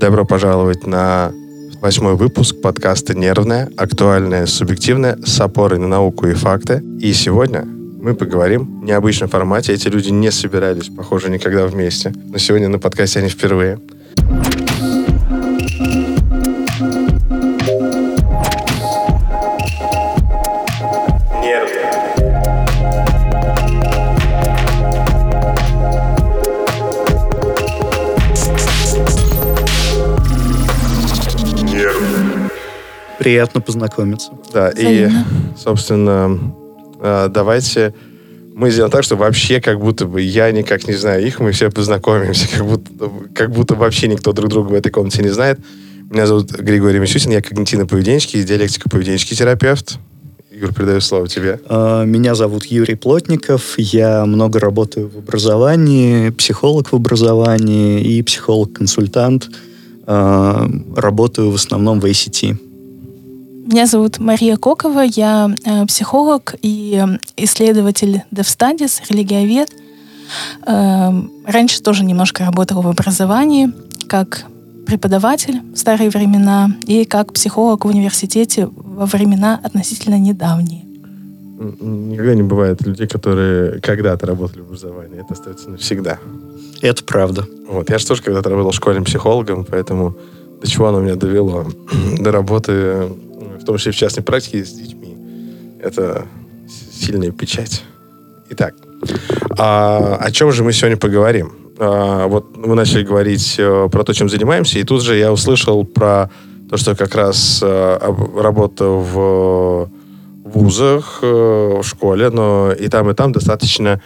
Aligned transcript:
Добро 0.00 0.24
пожаловать 0.24 0.86
на 0.86 1.30
восьмой 1.82 2.16
выпуск 2.16 2.62
подкаста 2.62 3.14
«Нервное», 3.14 3.68
актуальное, 3.76 4.46
субъективное, 4.46 5.18
с 5.26 5.38
опорой 5.42 5.78
на 5.78 5.88
науку 5.88 6.26
и 6.26 6.32
факты. 6.32 6.82
И 7.00 7.12
сегодня 7.12 7.66
мы 7.66 8.14
поговорим 8.14 8.80
в 8.80 8.84
необычном 8.84 9.28
формате. 9.28 9.74
Эти 9.74 9.88
люди 9.88 10.08
не 10.08 10.30
собирались, 10.30 10.88
похоже, 10.88 11.28
никогда 11.28 11.66
вместе. 11.66 12.14
Но 12.16 12.38
сегодня 12.38 12.68
на 12.68 12.78
подкасте 12.78 13.18
они 13.18 13.28
впервые. 13.28 13.78
Приятно 33.20 33.60
познакомиться. 33.60 34.30
Да, 34.50 34.70
и, 34.70 35.10
собственно, 35.62 36.40
а, 37.02 37.28
давайте 37.28 37.92
мы 38.54 38.70
сделаем 38.70 38.90
так, 38.90 39.04
что 39.04 39.16
вообще 39.16 39.60
как 39.60 39.78
будто 39.78 40.06
бы 40.06 40.22
я 40.22 40.50
никак 40.52 40.88
не 40.88 40.94
знаю 40.94 41.26
их, 41.26 41.38
мы 41.38 41.52
все 41.52 41.70
познакомимся, 41.70 42.48
как 42.50 42.64
будто, 42.64 42.90
как 43.34 43.50
будто 43.50 43.74
вообще 43.74 44.08
никто 44.08 44.32
друг 44.32 44.48
друга 44.48 44.68
в 44.68 44.74
этой 44.74 44.90
комнате 44.90 45.22
не 45.22 45.28
знает. 45.28 45.60
Меня 46.08 46.26
зовут 46.26 46.50
Григорий 46.50 46.98
Мисюсин, 46.98 47.30
я 47.30 47.40
когнитивно-поведенческий, 47.40 48.42
диалектико-поведенческий 48.42 49.36
терапевт. 49.36 49.98
Юр, 50.50 50.72
передаю 50.72 51.02
слово 51.02 51.28
тебе. 51.28 51.60
А, 51.68 52.04
меня 52.04 52.34
зовут 52.34 52.64
Юрий 52.64 52.94
Плотников, 52.94 53.74
я 53.76 54.24
много 54.24 54.60
работаю 54.60 55.10
в 55.10 55.18
образовании, 55.18 56.30
психолог 56.30 56.90
в 56.90 56.96
образовании 56.96 58.00
и 58.00 58.22
психолог-консультант. 58.22 59.50
А, 60.06 60.70
работаю 60.96 61.50
в 61.50 61.56
основном 61.56 62.00
в 62.00 62.06
ICT. 62.06 62.69
Меня 63.70 63.86
зовут 63.86 64.18
Мария 64.18 64.56
Кокова, 64.56 65.02
я 65.02 65.48
э, 65.64 65.86
психолог 65.86 66.56
и 66.60 67.04
исследователь 67.36 68.22
DevStudies, 68.32 69.00
религиовед. 69.08 69.70
Э, 70.66 71.12
раньше 71.46 71.80
тоже 71.80 72.04
немножко 72.04 72.44
работала 72.44 72.82
в 72.82 72.88
образовании, 72.88 73.70
как 74.08 74.42
преподаватель 74.88 75.60
в 75.72 75.76
старые 75.76 76.10
времена 76.10 76.72
и 76.88 77.04
как 77.04 77.32
психолог 77.32 77.84
в 77.84 77.88
университете 77.88 78.68
во 78.74 79.06
времена 79.06 79.60
относительно 79.62 80.18
недавние. 80.18 80.82
Никогда 81.80 82.34
не 82.34 82.42
бывает 82.42 82.82
людей, 82.82 83.06
которые 83.06 83.80
когда-то 83.80 84.26
работали 84.26 84.62
в 84.62 84.64
образовании. 84.64 85.20
Это 85.20 85.34
остается 85.34 85.70
навсегда. 85.70 86.18
Это 86.82 87.04
правда. 87.04 87.46
Вот. 87.68 87.88
Я 87.88 87.98
же 87.98 88.06
тоже 88.08 88.22
когда-то 88.24 88.50
работал 88.50 88.72
школьным 88.72 89.04
психологом, 89.04 89.64
поэтому 89.64 90.16
до 90.60 90.68
чего 90.68 90.88
оно 90.88 91.00
меня 91.00 91.14
довело? 91.14 91.66
До 92.18 92.32
работы 92.32 93.08
том 93.70 93.78
числе 93.78 93.92
в 93.92 93.96
частной 93.96 94.24
практике 94.24 94.64
с 94.64 94.72
детьми. 94.72 95.16
Это 95.80 96.26
сильная 96.92 97.30
печать. 97.30 97.84
Итак, 98.50 98.74
а, 99.56 100.16
о 100.16 100.30
чем 100.32 100.50
же 100.50 100.64
мы 100.64 100.72
сегодня 100.72 100.96
поговорим? 100.96 101.52
А, 101.78 102.26
вот 102.26 102.56
мы 102.56 102.74
начали 102.74 103.04
говорить 103.04 103.56
а, 103.60 103.88
про 103.88 104.02
то, 104.02 104.12
чем 104.12 104.28
занимаемся, 104.28 104.80
и 104.80 104.84
тут 104.84 105.02
же 105.02 105.16
я 105.16 105.32
услышал 105.32 105.84
про 105.84 106.30
то, 106.68 106.76
что 106.76 106.96
как 106.96 107.14
раз 107.14 107.60
а, 107.62 107.98
работа 108.36 108.86
в 108.86 109.88
вузах, 110.44 111.20
а, 111.22 111.80
в 111.80 111.86
школе, 111.86 112.28
но 112.30 112.72
и 112.72 112.88
там, 112.88 113.08
и 113.08 113.14
там 113.14 113.30
достаточно 113.30 114.02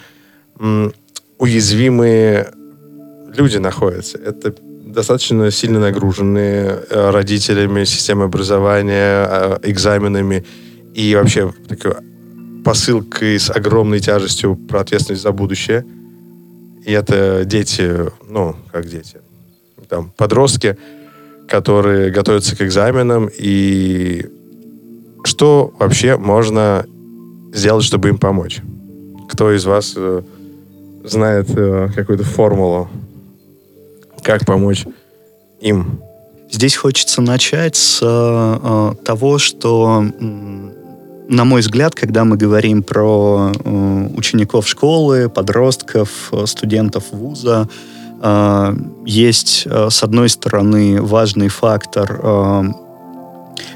уязвимые 1.39 2.51
люди 3.35 3.57
находятся. 3.57 4.19
Это 4.19 4.55
достаточно 4.95 5.51
сильно 5.51 5.79
нагружены 5.79 6.39
э, 6.39 7.09
родителями, 7.11 7.83
системой 7.83 8.25
образования, 8.25 9.27
э, 9.29 9.59
экзаменами 9.63 10.45
и 10.95 11.13
вообще 11.15 11.53
такой 11.67 11.93
посылкой 12.63 13.37
с 13.37 13.51
огромной 13.51 13.99
тяжестью 13.99 14.55
про 14.55 14.79
ответственность 14.79 15.21
за 15.21 15.31
будущее. 15.31 15.85
И 16.85 16.91
это 16.91 17.43
дети, 17.45 18.09
ну, 18.27 18.55
как 18.71 18.87
дети, 18.87 19.19
там, 19.89 20.11
подростки, 20.17 20.77
которые 21.47 22.09
готовятся 22.09 22.55
к 22.55 22.61
экзаменам, 22.61 23.29
и 23.37 24.25
что 25.23 25.73
вообще 25.77 26.17
можно 26.17 26.85
сделать, 27.53 27.83
чтобы 27.83 28.09
им 28.09 28.17
помочь? 28.17 28.61
Кто 29.29 29.51
из 29.51 29.65
вас 29.65 29.93
э, 29.97 30.21
знает 31.03 31.47
какую-то 31.95 32.23
формулу 32.23 32.89
как 34.25 34.43
помочь 34.43 34.85
им? 35.65 36.01
Здесь 36.49 36.75
хочется 36.75 37.21
начать 37.21 37.75
с 37.75 37.99
э, 38.01 38.91
того, 39.03 39.39
что, 39.39 40.05
на 41.27 41.43
мой 41.43 41.61
взгляд, 41.61 41.95
когда 41.95 42.23
мы 42.23 42.37
говорим 42.37 42.83
про 42.83 43.51
э, 43.51 44.07
учеников 44.15 44.67
школы, 44.67 45.27
подростков, 45.27 46.31
студентов 46.45 47.05
вуза, 47.11 47.67
э, 48.21 48.75
есть, 49.05 49.63
э, 49.65 49.89
с 49.89 50.03
одной 50.03 50.29
стороны, 50.29 51.01
важный 51.01 51.49
фактор 51.49 52.19
э, 52.21 52.63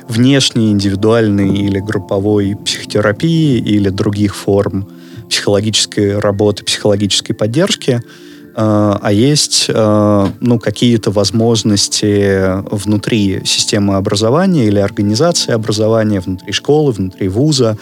внешней, 0.08 0.72
индивидуальной 0.72 1.58
или 1.58 1.80
групповой 1.80 2.56
психотерапии 2.56 3.58
или 3.58 3.90
других 3.90 4.36
форм 4.36 4.88
психологической 5.28 6.20
работы, 6.20 6.64
психологической 6.64 7.36
поддержки– 7.36 8.02
а, 8.56 9.00
а 9.02 9.12
есть 9.12 9.68
а, 9.74 10.32
ну, 10.40 10.60
какие-то 10.60 11.12
возможности 11.12 12.62
внутри 12.74 13.42
системы 13.46 13.96
образования 13.96 14.66
или 14.66 14.80
организации 14.80 15.52
образования, 15.52 16.20
внутри 16.20 16.52
школы, 16.52 16.92
внутри 16.92 17.28
вуза, 17.28 17.78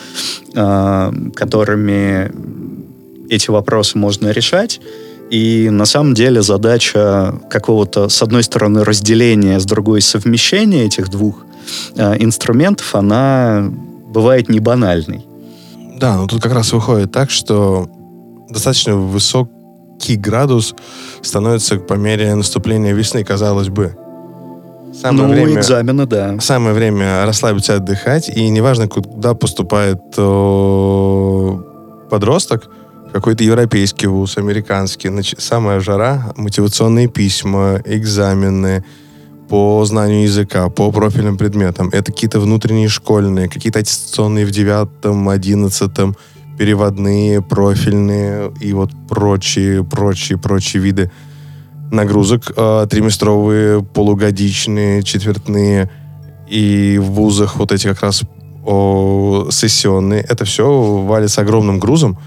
а, 0.55 1.13
которыми 1.35 2.31
эти 3.29 3.49
вопросы 3.49 3.97
можно 3.97 4.29
решать. 4.29 4.79
И 5.29 5.69
на 5.69 5.85
самом 5.85 6.13
деле 6.13 6.41
задача 6.41 7.35
какого-то, 7.49 8.07
с 8.07 8.21
одной 8.21 8.43
стороны, 8.43 8.85
разделения, 8.85 9.59
с 9.59 9.65
другой 9.65 10.01
совмещения 10.01 10.85
этих 10.85 11.09
двух 11.09 11.45
инструментов, 11.97 12.95
она 12.95 13.69
бывает 14.07 14.47
не 14.47 14.61
банальной. 14.61 15.25
Да, 15.97 16.15
но 16.15 16.27
тут 16.27 16.41
как 16.41 16.53
раз 16.53 16.71
выходит 16.71 17.11
так, 17.11 17.29
что 17.29 17.89
достаточно 18.49 18.95
высок 18.95 19.51
некий 19.97 20.15
градус 20.15 20.75
становится 21.21 21.77
по 21.77 21.93
мере 21.95 22.35
наступления 22.35 22.93
весны, 22.93 23.23
казалось 23.23 23.69
бы. 23.69 23.95
Самое 24.93 25.27
ну, 25.27 25.33
время, 25.33 25.59
экзамены, 25.59 26.05
да. 26.05 26.39
Самое 26.39 26.73
время 26.73 27.25
расслабиться, 27.25 27.75
отдыхать, 27.75 28.29
и 28.29 28.49
неважно, 28.49 28.87
куда 28.87 29.33
поступает 29.33 29.99
о, 30.17 31.61
подросток, 32.09 32.69
какой-то 33.13 33.43
европейский 33.43 34.07
вуз, 34.07 34.37
американский, 34.37 35.09
нач... 35.09 35.35
самая 35.37 35.79
жара, 35.81 36.33
мотивационные 36.35 37.07
письма, 37.07 37.81
экзамены 37.85 38.83
по 39.49 39.85
знанию 39.85 40.23
языка, 40.23 40.69
по 40.69 40.91
профильным 40.91 41.37
предметам. 41.37 41.89
Это 41.89 42.11
какие-то 42.11 42.39
внутренние 42.39 42.89
школьные, 42.89 43.49
какие-то 43.49 43.79
аттестационные 43.79 44.45
в 44.45 44.51
девятом, 44.51 45.29
одиннадцатом, 45.29 46.15
переводные, 46.57 47.41
профильные 47.41 48.51
и 48.59 48.73
вот 48.73 48.91
прочие, 49.07 49.83
прочие, 49.83 50.37
прочие 50.37 50.81
виды 50.81 51.11
нагрузок. 51.91 52.51
Э, 52.55 52.87
триместровые, 52.89 53.83
полугодичные, 53.83 55.03
четвертные 55.03 55.89
и 56.47 56.97
в 57.01 57.11
вузах 57.11 57.57
вот 57.57 57.71
эти 57.71 57.87
как 57.87 58.01
раз 58.01 58.23
о, 58.65 59.47
сессионные. 59.51 60.21
Это 60.21 60.45
все 60.45 60.65
валится 61.03 61.41
огромным 61.41 61.79
грузом. 61.79 62.17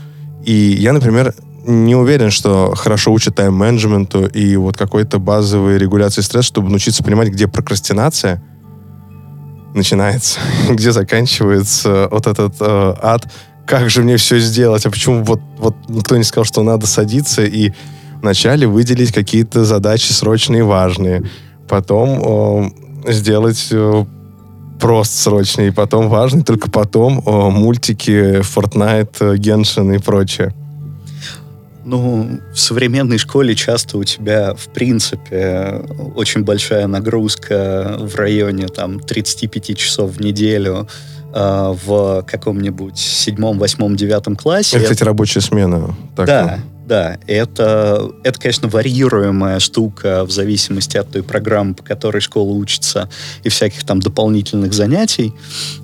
И 0.45 0.53
я, 0.53 0.93
например, 0.93 1.35
не 1.67 1.95
уверен, 1.95 2.31
что 2.31 2.75
хорошо 2.75 3.13
учат 3.13 3.37
тайм-менеджменту 3.37 4.27
и 4.27 4.57
вот 4.57 4.77
какой-то 4.77 5.19
базовой 5.19 5.79
регуляции 5.79 6.23
стресса, 6.23 6.49
чтобы 6.49 6.71
научиться 6.71 7.05
понимать, 7.05 7.29
где 7.29 7.47
прокрастинация 7.47 8.43
начинается, 9.75 10.41
где 10.71 10.93
заканчивается 10.93 12.09
вот 12.11 12.27
этот 12.27 12.55
э, 12.61 12.95
ад 13.03 13.31
как 13.71 13.89
же 13.89 14.03
мне 14.03 14.17
все 14.17 14.41
сделать, 14.41 14.85
а 14.85 14.91
почему 14.91 15.23
вот, 15.23 15.41
вот 15.57 15.77
никто 15.89 16.17
не 16.17 16.25
сказал, 16.25 16.45
что 16.45 16.65
надо 16.65 16.89
садиться 16.89 17.45
и 17.45 17.71
вначале 18.21 18.67
выделить 18.67 19.13
какие-то 19.13 19.65
задачи 19.65 20.11
срочные 20.11 20.61
и 20.61 20.63
важные, 20.63 21.23
потом 21.69 22.73
э, 23.07 23.13
сделать 23.13 23.69
э, 23.71 24.05
просто 24.81 25.17
срочные, 25.23 25.69
и 25.69 25.71
потом 25.71 26.09
важные, 26.09 26.43
только 26.43 26.69
потом 26.69 27.23
э, 27.25 27.51
мультики, 27.51 28.41
Fortnite, 28.41 29.37
Genshin 29.37 29.95
и 29.95 29.99
прочее. 29.99 30.53
Ну, 31.85 32.41
в 32.53 32.59
современной 32.59 33.19
школе 33.19 33.55
часто 33.55 33.99
у 33.99 34.05
тебя, 34.05 34.55
в 34.55 34.67
принципе, 34.73 35.81
очень 36.17 36.43
большая 36.43 36.89
нагрузка 36.89 37.99
в 38.01 38.17
районе 38.17 38.67
там 38.67 38.99
35 38.99 39.79
часов 39.79 40.17
в 40.17 40.21
неделю 40.21 40.89
в 41.33 42.25
каком-нибудь 42.27 42.99
седьмом, 42.99 43.59
восьмом, 43.59 43.97
девятом 43.97 44.37
классе. 44.37 44.77
Это, 44.77 44.85
кстати, 44.85 45.05
рабочая 45.05 45.41
смена. 45.41 45.95
Так, 46.17 46.27
да, 46.27 46.59
да, 46.91 47.19
это, 47.29 48.11
это, 48.25 48.41
конечно, 48.41 48.69
варьируемая 48.69 49.61
штука 49.61 50.25
в 50.25 50.33
зависимости 50.33 50.97
от 50.97 51.09
той 51.09 51.23
программы, 51.23 51.75
по 51.75 51.85
которой 51.85 52.19
школа 52.19 52.51
учится, 52.51 53.09
и 53.45 53.49
всяких 53.49 53.85
там 53.85 54.01
дополнительных 54.01 54.73
занятий. 54.73 55.33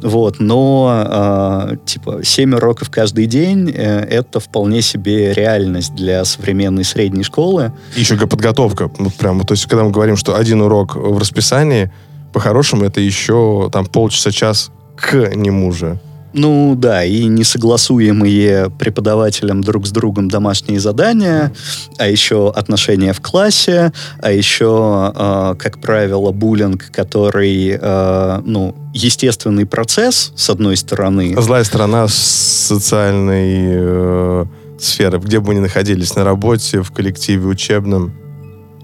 Вот, 0.02 0.40
но 0.40 1.70
э, 1.70 1.76
типа 1.86 2.24
7 2.24 2.56
уроков 2.56 2.90
каждый 2.90 3.26
день 3.26 3.70
э, 3.70 4.00
это 4.00 4.40
вполне 4.40 4.82
себе 4.82 5.32
реальность 5.32 5.94
для 5.94 6.24
современной 6.24 6.82
средней 6.82 7.22
школы. 7.22 7.72
И 7.94 8.00
еще 8.00 8.16
подготовка. 8.16 8.90
Вот 8.98 9.14
прям, 9.14 9.40
то 9.44 9.54
есть, 9.54 9.66
когда 9.66 9.84
мы 9.84 9.92
говорим, 9.92 10.16
что 10.16 10.34
один 10.34 10.60
урок 10.60 10.96
в 10.96 11.18
расписании, 11.18 11.92
по-хорошему, 12.32 12.82
это 12.82 13.00
еще 13.00 13.70
там 13.72 13.86
полчаса-час 13.86 14.72
к 14.96 15.34
нему 15.34 15.72
же. 15.72 15.98
Ну 16.36 16.74
да, 16.76 17.02
и 17.02 17.24
несогласуемые 17.24 18.70
преподавателем 18.78 19.62
друг 19.62 19.86
с 19.86 19.90
другом 19.90 20.28
домашние 20.28 20.80
задания, 20.80 21.50
а 21.96 22.08
еще 22.08 22.50
отношения 22.50 23.14
в 23.14 23.22
классе, 23.22 23.90
а 24.20 24.30
еще, 24.30 25.12
э, 25.14 25.54
как 25.58 25.80
правило, 25.80 26.32
буллинг, 26.32 26.90
который, 26.92 27.78
э, 27.80 28.40
ну, 28.44 28.74
естественный 28.92 29.64
процесс, 29.64 30.32
с 30.36 30.50
одной 30.50 30.76
стороны. 30.76 31.34
Злая 31.40 31.64
сторона 31.64 32.06
социальной 32.06 33.68
э, 33.68 34.44
сферы, 34.78 35.18
где 35.18 35.40
бы 35.40 35.46
вы 35.46 35.54
ни 35.54 35.60
находились, 35.60 36.16
на 36.16 36.24
работе, 36.24 36.82
в 36.82 36.90
коллективе 36.90 37.46
учебном. 37.46 38.12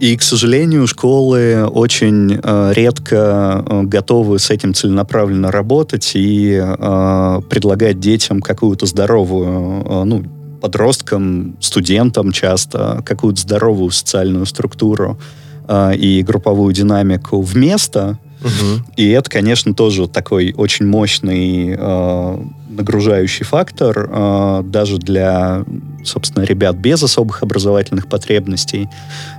И, 0.03 0.17
к 0.17 0.23
сожалению, 0.23 0.89
школы 0.89 1.65
очень 1.65 2.41
э, 2.43 2.73
редко 2.75 3.65
э, 3.65 3.83
готовы 3.85 4.41
с 4.41 4.51
этим 4.51 4.75
целенаправленно 4.75 5.53
работать 5.53 6.11
и 6.15 6.61
э, 6.61 7.41
предлагать 7.49 8.01
детям 8.01 8.41
какую-то 8.41 8.87
здоровую, 8.87 9.85
э, 9.87 10.03
ну, 10.03 10.25
подросткам, 10.61 11.57
студентам 11.61 12.33
часто, 12.33 13.01
какую-то 13.07 13.43
здоровую 13.43 13.93
социальную 13.93 14.45
структуру 14.47 15.21
э, 15.69 15.95
и 15.95 16.25
групповую 16.25 16.75
динамику 16.75 17.41
вместо 17.41 18.19
Угу. 18.43 18.85
И 18.97 19.09
это, 19.11 19.31
конечно, 19.31 19.73
тоже 19.73 20.09
такой 20.09 20.53
очень 20.57 20.87
мощный 20.87 21.77
э, 21.79 22.39
нагружающий 22.71 23.45
фактор 23.45 24.09
э, 24.11 24.63
даже 24.65 24.99
для, 24.99 25.65
собственно, 26.05 26.45
ребят 26.45 26.77
без 26.77 27.03
особых 27.03 27.43
образовательных 27.43 28.09
потребностей, 28.09 28.89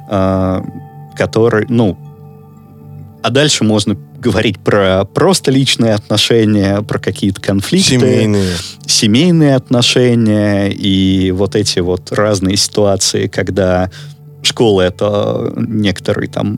э, 0.10 0.62
который, 1.16 1.66
ну, 1.70 1.98
а 3.22 3.30
дальше 3.30 3.64
можно 3.64 3.96
говорить 4.20 4.60
про 4.60 5.06
просто 5.06 5.52
личные 5.52 5.94
отношения, 5.94 6.82
про 6.82 7.00
какие-то 7.00 7.42
конфликты. 7.42 8.00
Семейные. 8.00 8.54
Семейные 8.86 9.56
отношения 9.56 10.70
и 10.70 11.32
вот 11.32 11.56
эти 11.56 11.80
вот 11.80 12.12
разные 12.12 12.58
ситуации, 12.58 13.28
когда 13.28 13.90
школа— 14.42 14.82
это 14.84 15.54
некоторый 15.56 16.28
там 16.28 16.58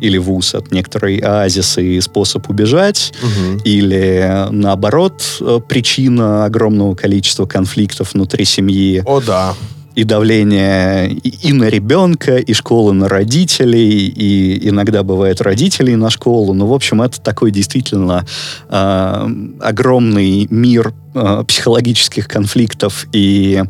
или 0.00 0.18
вуз 0.18 0.54
от 0.54 0.72
некоторой 0.72 1.18
оазисы 1.18 1.96
и 1.96 2.00
способ 2.00 2.48
убежать, 2.50 3.12
угу. 3.22 3.60
или 3.64 4.48
наоборот 4.50 5.22
э, 5.40 5.60
причина 5.66 6.44
огромного 6.44 6.94
количества 6.94 7.46
конфликтов 7.46 8.14
внутри 8.14 8.44
семьи. 8.44 9.02
О, 9.06 9.20
да 9.20 9.54
и 9.94 10.04
давление 10.04 11.10
и, 11.12 11.48
и 11.48 11.52
на 11.52 11.64
ребенка, 11.64 12.36
и 12.36 12.52
школы 12.52 12.92
на 12.92 13.08
родителей, 13.08 14.08
и 14.08 14.68
иногда 14.68 15.02
бывает 15.02 15.40
родителей 15.40 15.96
на 15.96 16.10
школу. 16.10 16.52
Ну, 16.52 16.66
в 16.66 16.72
общем, 16.72 17.02
это 17.02 17.20
такой 17.20 17.50
действительно 17.50 18.26
э, 18.68 19.28
огромный 19.60 20.46
мир 20.50 20.92
э, 21.14 21.44
психологических 21.46 22.26
конфликтов 22.26 23.06
и 23.12 23.62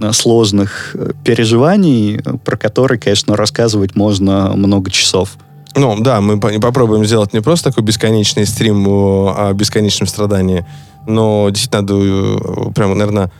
э, 0.00 0.12
сложных 0.12 0.92
э, 0.94 1.12
переживаний, 1.24 2.20
про 2.44 2.56
которые, 2.56 2.98
конечно, 2.98 3.36
рассказывать 3.36 3.94
можно 3.94 4.52
много 4.56 4.90
часов. 4.90 5.36
Ну, 5.74 5.96
да, 6.00 6.20
мы 6.20 6.40
попробуем 6.40 7.04
сделать 7.04 7.32
не 7.32 7.40
просто 7.40 7.70
такой 7.70 7.84
бесконечный 7.84 8.46
стрим 8.46 8.86
о 8.88 9.52
бесконечном 9.52 10.06
страдании, 10.06 10.66
но 11.06 11.48
действительно 11.50 11.82
надо 11.82 11.94
э, 11.96 12.72
прям, 12.74 12.96
наверное, 12.96 13.30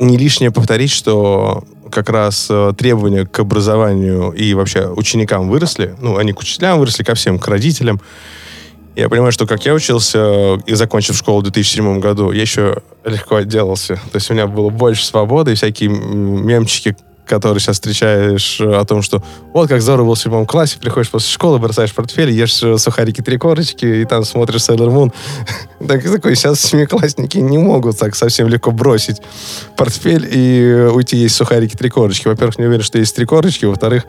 не 0.00 0.16
лишнее 0.16 0.50
повторить, 0.50 0.90
что 0.90 1.64
как 1.90 2.08
раз 2.08 2.48
э, 2.50 2.72
требования 2.76 3.26
к 3.26 3.38
образованию 3.40 4.30
и 4.30 4.54
вообще 4.54 4.88
ученикам 4.88 5.48
выросли. 5.48 5.94
Ну, 6.00 6.16
они 6.16 6.32
к 6.32 6.40
учителям 6.40 6.78
выросли, 6.78 7.02
ко 7.02 7.14
всем, 7.14 7.38
к 7.38 7.46
родителям. 7.48 8.00
Я 8.96 9.08
понимаю, 9.08 9.32
что 9.32 9.46
как 9.46 9.64
я 9.66 9.74
учился 9.74 10.54
и 10.66 10.74
закончив 10.74 11.16
школу 11.16 11.40
в 11.40 11.44
2007 11.44 12.00
году, 12.00 12.32
я 12.32 12.42
еще 12.42 12.82
легко 13.04 13.36
отделался. 13.36 13.94
То 13.94 14.16
есть 14.16 14.30
у 14.30 14.34
меня 14.34 14.46
было 14.46 14.70
больше 14.70 15.04
свободы, 15.04 15.54
всякие 15.54 15.90
мемчики, 15.90 16.96
который 17.30 17.60
сейчас 17.60 17.76
встречаешь 17.76 18.60
э, 18.60 18.74
о 18.74 18.84
том, 18.84 19.02
что 19.02 19.22
вот 19.52 19.68
как 19.68 19.80
здорово 19.80 20.08
был 20.08 20.14
в 20.14 20.18
седьмом 20.18 20.46
классе, 20.46 20.78
приходишь 20.80 21.10
после 21.10 21.30
школы, 21.30 21.60
бросаешь 21.60 21.94
портфель, 21.94 22.30
ешь 22.30 22.60
э, 22.64 22.76
сухарики 22.76 23.20
три 23.20 23.38
корочки, 23.38 23.86
и 23.86 24.04
там 24.04 24.24
смотришь 24.24 24.62
Sailor 24.62 24.88
Moon. 24.88 25.12
так, 25.86 26.02
такой, 26.02 26.34
сейчас 26.34 26.60
семиклассники 26.60 27.38
не 27.38 27.56
могут 27.56 27.98
так 27.98 28.16
совсем 28.16 28.48
легко 28.48 28.72
бросить 28.72 29.22
портфель 29.76 30.28
и 30.28 30.88
уйти 30.92 31.16
есть 31.16 31.36
сухарики 31.36 31.76
три 31.76 31.88
корочки. 31.88 32.26
Во-первых, 32.26 32.58
не 32.58 32.66
уверен, 32.66 32.82
что 32.82 32.98
есть 32.98 33.14
три 33.14 33.26
корочки, 33.26 33.64
во-вторых, 33.64 34.06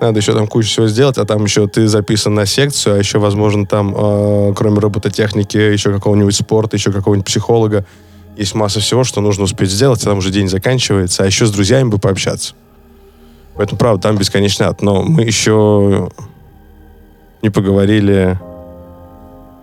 надо 0.00 0.20
еще 0.20 0.32
там 0.32 0.46
кучу 0.46 0.68
всего 0.68 0.86
сделать, 0.86 1.18
а 1.18 1.24
там 1.24 1.44
еще 1.44 1.66
ты 1.66 1.88
записан 1.88 2.34
на 2.34 2.46
секцию, 2.46 2.94
а 2.94 2.98
еще, 2.98 3.18
возможно, 3.18 3.66
там, 3.66 3.92
э, 3.96 4.54
кроме 4.54 4.78
робототехники, 4.78 5.56
еще 5.56 5.92
какого-нибудь 5.92 6.36
спорта, 6.36 6.76
еще 6.76 6.92
какого-нибудь 6.92 7.26
психолога 7.26 7.84
есть 8.36 8.54
масса 8.54 8.80
всего, 8.80 9.04
что 9.04 9.20
нужно 9.20 9.44
успеть 9.44 9.70
сделать, 9.70 10.02
а 10.02 10.06
там 10.06 10.18
уже 10.18 10.30
день 10.30 10.48
заканчивается, 10.48 11.22
а 11.22 11.26
еще 11.26 11.46
с 11.46 11.50
друзьями 11.50 11.88
бы 11.88 11.98
пообщаться. 11.98 12.54
Поэтому, 13.54 13.78
правда, 13.78 14.02
там 14.02 14.16
бесконечный 14.16 14.66
ад. 14.66 14.82
Но 14.82 15.02
мы 15.02 15.22
еще 15.22 16.10
не 17.42 17.50
поговорили 17.50 18.38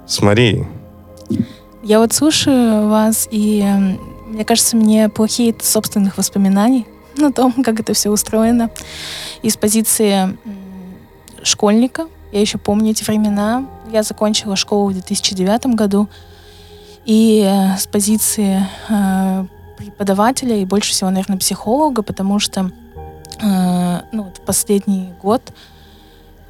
с 0.05 0.21
Марией. 0.21 0.67
Я 1.81 1.99
вот 1.99 2.13
слушаю 2.13 2.87
вас, 2.89 3.27
и 3.31 3.65
мне 4.27 4.45
кажется, 4.45 4.75
мне 4.75 5.09
плохие 5.09 5.55
собственных 5.59 6.17
воспоминаний 6.17 6.85
на 7.17 7.31
том, 7.31 7.63
как 7.63 7.79
это 7.79 7.93
все 7.93 8.09
устроено. 8.09 8.69
Из 9.41 9.57
позиции 9.57 10.37
школьника, 11.41 12.07
я 12.31 12.41
еще 12.41 12.57
помню 12.57 12.91
эти 12.91 13.03
времена. 13.03 13.65
Я 13.91 14.03
закончила 14.03 14.55
школу 14.55 14.89
в 14.89 14.93
2009 14.93 15.67
году. 15.75 16.07
И 17.09 17.43
э, 17.43 17.75
с 17.75 17.87
позиции 17.87 18.63
э, 18.87 19.45
преподавателя 19.77 20.55
и 20.55 20.63
больше 20.63 20.91
всего, 20.91 21.09
наверное, 21.09 21.39
психолога, 21.39 22.03
потому 22.03 22.37
что 22.37 22.69
э, 23.41 23.99
ну, 24.11 24.23
вот 24.25 24.37
в 24.37 24.41
последний 24.41 25.09
год 25.19 25.41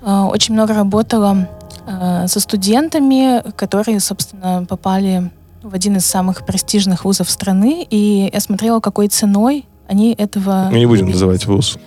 очень 0.01 0.53
много 0.53 0.73
работала 0.73 1.49
со 1.85 2.39
студентами, 2.39 3.51
которые, 3.51 3.99
собственно, 3.99 4.65
попали 4.67 5.29
в 5.61 5.73
один 5.73 5.97
из 5.97 6.05
самых 6.05 6.45
престижных 6.45 7.03
вузов 7.03 7.29
страны, 7.29 7.85
и 7.89 8.29
я 8.31 8.39
смотрела, 8.39 8.79
какой 8.79 9.09
ценой 9.09 9.65
они 9.89 10.13
этого... 10.13 10.69
Мы 10.71 10.79
не 10.79 10.85
будем 10.85 11.09
называть 11.09 11.45
вуз. 11.47 11.77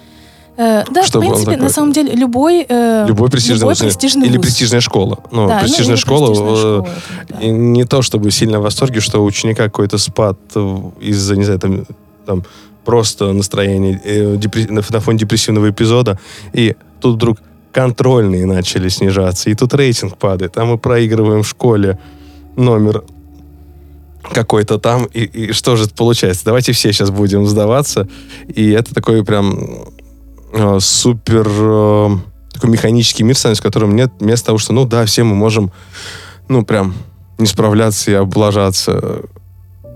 Э, 0.62 0.84
да, 0.90 1.02
Чтобы 1.02 1.26
в 1.26 1.28
принципе, 1.30 1.56
на 1.56 1.68
самом 1.68 1.92
деле, 1.92 2.14
любой... 2.14 2.64
Э, 2.68 3.04
любой 3.08 3.30
престижный, 3.30 3.60
любой 3.60 3.76
престижный 3.76 4.28
Или 4.28 4.36
вуз. 4.36 4.46
престижная 4.46 4.80
школа. 4.80 5.18
Ну, 5.32 5.48
да, 5.48 5.58
престижная 5.58 5.96
ну, 5.96 6.00
школа, 6.00 6.26
престижная 6.28 6.56
школа 6.56 6.88
это, 7.22 7.40
да. 7.40 7.46
не 7.46 7.84
то 7.84 8.02
чтобы 8.02 8.30
сильно 8.30 8.60
в 8.60 8.62
восторге, 8.62 9.00
что 9.00 9.20
у 9.20 9.24
ученика 9.24 9.64
какой-то 9.64 9.98
спад 9.98 10.38
из-за, 11.00 11.36
не 11.36 11.44
знаю, 11.44 11.58
там, 11.58 11.84
там 12.26 12.44
просто 12.84 13.32
настроение 13.32 14.00
э, 14.04 14.36
депресс... 14.36 14.68
на 14.68 15.00
фоне 15.00 15.18
депрессивного 15.18 15.70
эпизода, 15.70 16.20
и 16.52 16.76
тут 17.00 17.16
вдруг 17.16 17.38
контрольные 17.72 18.46
начали 18.46 18.88
снижаться, 18.88 19.50
и 19.50 19.54
тут 19.54 19.74
рейтинг 19.74 20.16
падает, 20.16 20.56
а 20.58 20.64
мы 20.64 20.78
проигрываем 20.78 21.42
в 21.42 21.48
школе 21.48 21.98
номер 22.54 23.02
какой-то 24.32 24.78
там, 24.78 25.06
и, 25.06 25.24
и 25.24 25.52
что 25.52 25.74
же 25.74 25.84
это 25.84 25.94
получается? 25.94 26.44
Давайте 26.44 26.70
все 26.70 26.92
сейчас 26.92 27.10
будем 27.10 27.46
сдаваться, 27.46 28.06
и 28.46 28.70
это 28.70 28.94
такой 28.94 29.24
прям 29.24 29.88
э, 30.52 30.78
супер 30.80 31.46
э, 31.48 32.08
такой 32.52 32.70
механический 32.70 33.22
мир 33.22 33.36
становится, 33.36 33.62
в 33.62 33.66
котором 33.66 33.96
нет 33.96 34.20
места 34.20 34.46
того, 34.46 34.58
что, 34.58 34.72
ну 34.72 34.84
да, 34.84 35.04
все 35.04 35.24
мы 35.24 35.34
можем, 35.34 35.72
ну 36.48 36.64
прям 36.64 36.94
не 37.38 37.46
справляться 37.46 38.10
и 38.10 38.14
облажаться. 38.14 39.22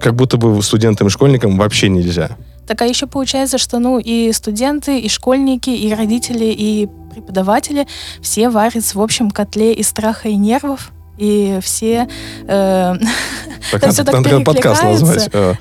Как 0.01 0.15
будто 0.15 0.37
бы 0.37 0.63
студентам 0.63 1.07
и 1.07 1.11
школьникам 1.11 1.57
вообще 1.57 1.89
нельзя. 1.89 2.37
Так 2.67 2.83
а 2.83 2.87
еще 2.87 3.07
получается, 3.07 3.59
что 3.59 3.79
ну 3.79 3.99
и 3.99 4.33
студенты, 4.33 4.99
и 4.99 5.09
школьники, 5.09 5.71
и 5.71 5.95
родители, 5.95 6.47
и 6.47 6.89
преподаватели 7.13 7.87
все 8.21 8.51
варятся 8.51 8.99
в 8.99 9.03
общем 9.03 9.31
котле 9.31 9.73
из 9.73 9.89
страха 9.89 10.29
и 10.29 10.37
нервов, 10.37 10.93
и 11.17 11.61
все 11.63 12.09
э, 12.47 12.47
так, 13.73 13.81
там 13.81 13.91
все 13.91 14.05
так 14.05 14.15
надо 14.15 14.41
подкаст 14.41 14.83
назвать 14.83 15.31
э, 15.33 15.55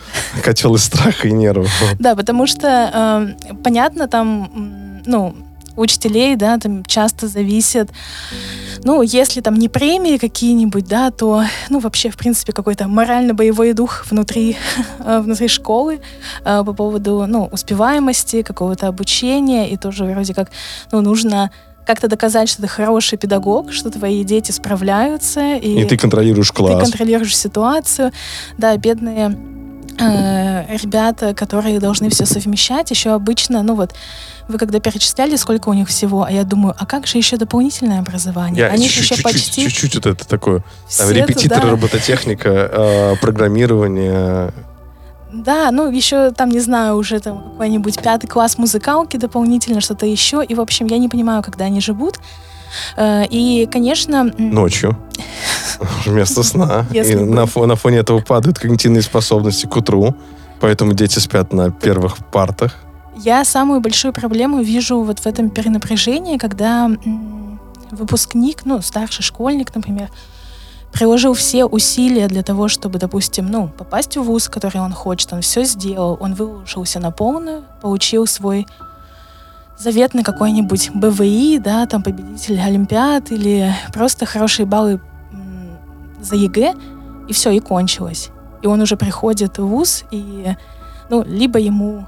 «Котел 0.43 0.75
из 0.75 0.83
страха 0.83 1.27
и 1.27 1.31
нервов». 1.31 1.71
Да, 1.99 2.15
потому 2.15 2.47
что 2.47 3.35
э, 3.47 3.53
понятно, 3.63 4.07
там, 4.07 4.49
ну, 5.05 5.35
учителей, 5.75 6.35
да, 6.35 6.57
там 6.57 6.83
часто 6.85 7.27
зависит, 7.27 7.89
ну, 8.83 9.01
если 9.01 9.41
там 9.41 9.55
не 9.55 9.69
премии 9.69 10.17
какие-нибудь, 10.17 10.87
да, 10.87 11.11
то, 11.11 11.43
ну, 11.69 11.79
вообще, 11.79 12.09
в 12.09 12.17
принципе, 12.17 12.53
какой-то 12.53 12.87
морально-боевой 12.87 13.73
дух 13.73 14.05
внутри, 14.09 14.57
э, 14.99 15.19
внутри 15.19 15.47
школы 15.47 15.99
э, 16.43 16.63
по 16.65 16.73
поводу, 16.73 17.25
ну, 17.27 17.49
успеваемости, 17.51 18.41
какого-то 18.41 18.87
обучения, 18.87 19.69
и 19.69 19.77
тоже 19.77 20.05
вроде 20.05 20.33
как, 20.33 20.49
ну, 20.91 21.01
нужно 21.01 21.51
как-то 21.85 22.07
доказать, 22.07 22.49
что 22.49 22.63
ты 22.63 22.67
хороший 22.67 23.17
педагог, 23.17 23.71
что 23.71 23.91
твои 23.91 24.23
дети 24.23 24.51
справляются. 24.51 25.55
И, 25.55 25.81
и 25.81 25.85
ты 25.85 25.97
контролируешь 25.97 26.51
класс. 26.51 26.73
Ты 26.73 26.79
контролируешь 26.79 27.37
ситуацию. 27.37 28.11
Да, 28.57 28.75
бедные 28.75 29.37
э, 29.99 30.77
ребята, 30.77 31.33
которые 31.33 31.79
должны 31.79 32.09
все 32.09 32.25
совмещать, 32.25 32.91
еще 32.91 33.11
обычно, 33.11 33.63
ну 33.63 33.75
вот, 33.75 33.93
вы 34.47 34.57
когда 34.57 34.79
перечисляли, 34.79 35.35
сколько 35.35 35.69
у 35.69 35.73
них 35.73 35.87
всего, 35.87 36.23
а 36.23 36.31
я 36.31 36.43
думаю, 36.43 36.75
а 36.77 36.85
как 36.85 37.07
же 37.07 37.17
еще 37.17 37.37
дополнительное 37.37 37.99
образование? 37.99 38.59
Я 38.59 38.67
Они 38.67 38.87
чуть-чуть, 38.87 39.11
еще 39.11 39.23
почти... 39.23 39.63
Чуть-чуть 39.69 39.95
вот 39.95 40.05
это 40.05 40.27
такое. 40.27 40.63
Там, 40.97 41.11
репетитор, 41.11 41.61
да. 41.61 41.69
робототехника, 41.71 42.49
э, 42.49 43.15
программирование. 43.21 44.53
Да, 45.33 45.71
ну 45.71 45.91
еще 45.91 46.31
там, 46.31 46.49
не 46.49 46.59
знаю, 46.59 46.95
уже 46.95 47.19
там 47.19 47.51
какой-нибудь 47.51 48.01
пятый 48.01 48.27
класс 48.27 48.57
музыкалки 48.57 49.17
дополнительно, 49.17 49.81
что-то 49.81 50.05
еще. 50.05 50.43
И, 50.47 50.55
в 50.55 50.61
общем, 50.61 50.85
я 50.85 50.97
не 50.97 51.09
понимаю, 51.09 51.43
когда 51.43 51.65
они 51.65 51.81
живут. 51.81 52.19
Э, 52.95 53.25
и, 53.29 53.67
конечно... 53.71 54.31
Ночью. 54.37 54.97
Вместо 56.05 56.43
сна. 56.43 56.85
И 56.91 57.15
на, 57.15 57.45
на 57.45 57.75
фоне 57.75 57.97
этого 57.97 58.21
падают 58.21 58.59
когнитивные 58.59 59.01
способности 59.01 59.65
к 59.65 59.75
утру. 59.75 60.15
Поэтому 60.61 60.93
дети 60.93 61.19
спят 61.19 61.53
на 61.53 61.71
первых 61.71 62.17
партах. 62.31 62.75
Я 63.17 63.45
самую 63.45 63.81
большую 63.81 64.13
проблему 64.13 64.61
вижу 64.61 65.01
вот 65.01 65.19
в 65.19 65.25
этом 65.25 65.49
перенапряжении, 65.49 66.37
когда 66.37 66.89
выпускник, 67.91 68.65
ну, 68.65 68.81
старший 68.81 69.23
школьник, 69.23 69.73
например, 69.73 70.09
приложил 70.91 71.33
все 71.33 71.65
усилия 71.65 72.27
для 72.27 72.43
того, 72.43 72.67
чтобы, 72.67 72.99
допустим, 72.99 73.47
ну, 73.47 73.67
попасть 73.67 74.17
в 74.17 74.23
вуз, 74.23 74.49
который 74.49 74.81
он 74.81 74.91
хочет, 74.91 75.31
он 75.33 75.41
все 75.41 75.63
сделал, 75.63 76.17
он 76.19 76.33
выложился 76.33 76.99
на 76.99 77.11
полную, 77.11 77.63
получил 77.81 78.27
свой 78.27 78.65
заветный 79.77 80.23
какой-нибудь 80.23 80.91
БВИ, 80.93 81.59
да, 81.59 81.85
там 81.85 82.01
победитель 82.01 82.59
Олимпиад 82.59 83.31
или 83.31 83.73
просто 83.93 84.25
хорошие 84.25 84.65
баллы 84.65 85.01
за 86.25 86.35
ЕГЭ, 86.35 86.73
и 87.27 87.33
все, 87.33 87.51
и 87.51 87.59
кончилось. 87.59 88.29
И 88.61 88.67
он 88.67 88.81
уже 88.81 88.97
приходит 88.97 89.57
в 89.57 89.65
ВУЗ, 89.65 90.05
и, 90.11 90.55
ну, 91.09 91.23
либо 91.23 91.59
ему 91.59 92.05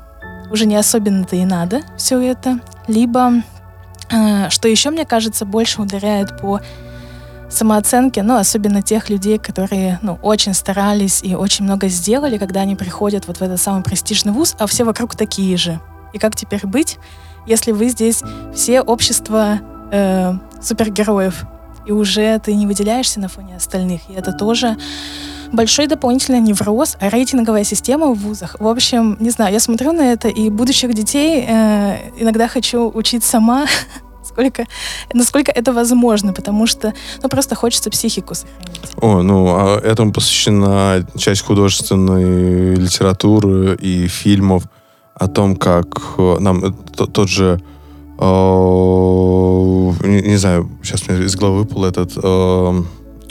уже 0.52 0.66
не 0.66 0.76
особенно-то 0.76 1.36
и 1.36 1.46
надо 1.46 1.82
все 1.98 2.20
это, 2.20 2.60
либо, 2.88 3.44
э, 4.10 4.50
что 4.50 4.68
еще, 4.68 4.90
мне 4.90 5.06
кажется, 5.06 5.46
больше 5.46 5.82
ударяет 5.82 6.40
по 6.40 6.62
самооценке, 7.50 8.24
ну, 8.24 8.36
особенно 8.38 8.82
тех 8.82 9.10
людей, 9.10 9.38
которые, 9.38 10.00
ну, 10.02 10.20
очень 10.22 10.54
старались 10.54 11.22
и 11.24 11.36
очень 11.36 11.66
много 11.66 11.88
сделали, 11.88 12.38
когда 12.38 12.62
они 12.62 12.76
приходят 12.76 13.28
вот 13.28 13.38
в 13.38 13.42
этот 13.42 13.62
самый 13.62 13.84
престижный 13.84 14.34
вуз, 14.34 14.56
а 14.60 14.68
все 14.68 14.84
вокруг 14.84 15.16
такие 15.16 15.56
же. 15.58 15.80
И 16.14 16.18
как 16.18 16.36
теперь 16.36 16.66
быть, 16.66 16.98
если 17.46 17.72
вы 17.72 17.90
здесь 17.90 18.24
все 18.54 18.82
общество 18.82 19.60
э, 19.92 20.34
супергероев, 20.62 21.46
и 21.88 21.92
уже 21.92 22.40
ты 22.40 22.54
не 22.54 22.68
выделяешься 22.68 23.20
на 23.20 23.30
фоне 23.30 23.56
остальных, 23.56 24.02
и 24.10 24.14
это 24.14 24.34
тоже 24.34 24.78
большой 25.52 25.88
дополнительный 25.88 26.42
невроз, 26.42 26.98
рейтинговая 27.00 27.64
система 27.64 28.08
в 28.08 28.16
вузах. 28.16 28.58
В 28.60 28.68
общем, 28.68 29.18
не 29.20 29.30
знаю, 29.30 29.54
я 29.54 29.60
смотрю 29.60 29.94
на 29.94 30.02
это, 30.02 30.28
и 30.28 30.50
будущих 30.50 30.94
детей 30.94 31.46
э, 31.48 32.12
иногда 32.20 32.48
хочу 32.48 32.92
учить 32.94 33.24
сама, 33.24 33.66
сколько, 34.24 34.66
насколько 35.14 35.52
это 35.52 35.74
возможно, 35.74 36.34
потому 36.34 36.68
что 36.68 36.94
ну, 37.24 37.30
просто 37.30 37.56
хочется 37.56 37.90
психику 37.90 38.36
сохранить. 38.36 38.82
О, 39.02 39.22
ну, 39.22 39.48
а 39.48 39.80
этому 39.80 40.12
посвящена 40.12 41.08
часть 41.18 41.42
художественной 41.42 42.76
литературы 42.76 43.76
и 43.76 44.08
фильмов 44.08 44.64
о 45.16 45.28
том, 45.28 45.56
как 45.56 45.88
э, 46.18 46.38
нам 46.40 46.66
э, 46.66 46.72
тот 46.96 47.30
же 47.30 47.62
не, 50.08 50.22
не 50.22 50.38
знаю, 50.38 50.70
сейчас 50.84 51.08
мне 51.08 51.26
из 51.26 51.36
головы 51.36 51.60
выпал 51.60 51.86
этот 51.86 52.12
э, 52.16 52.84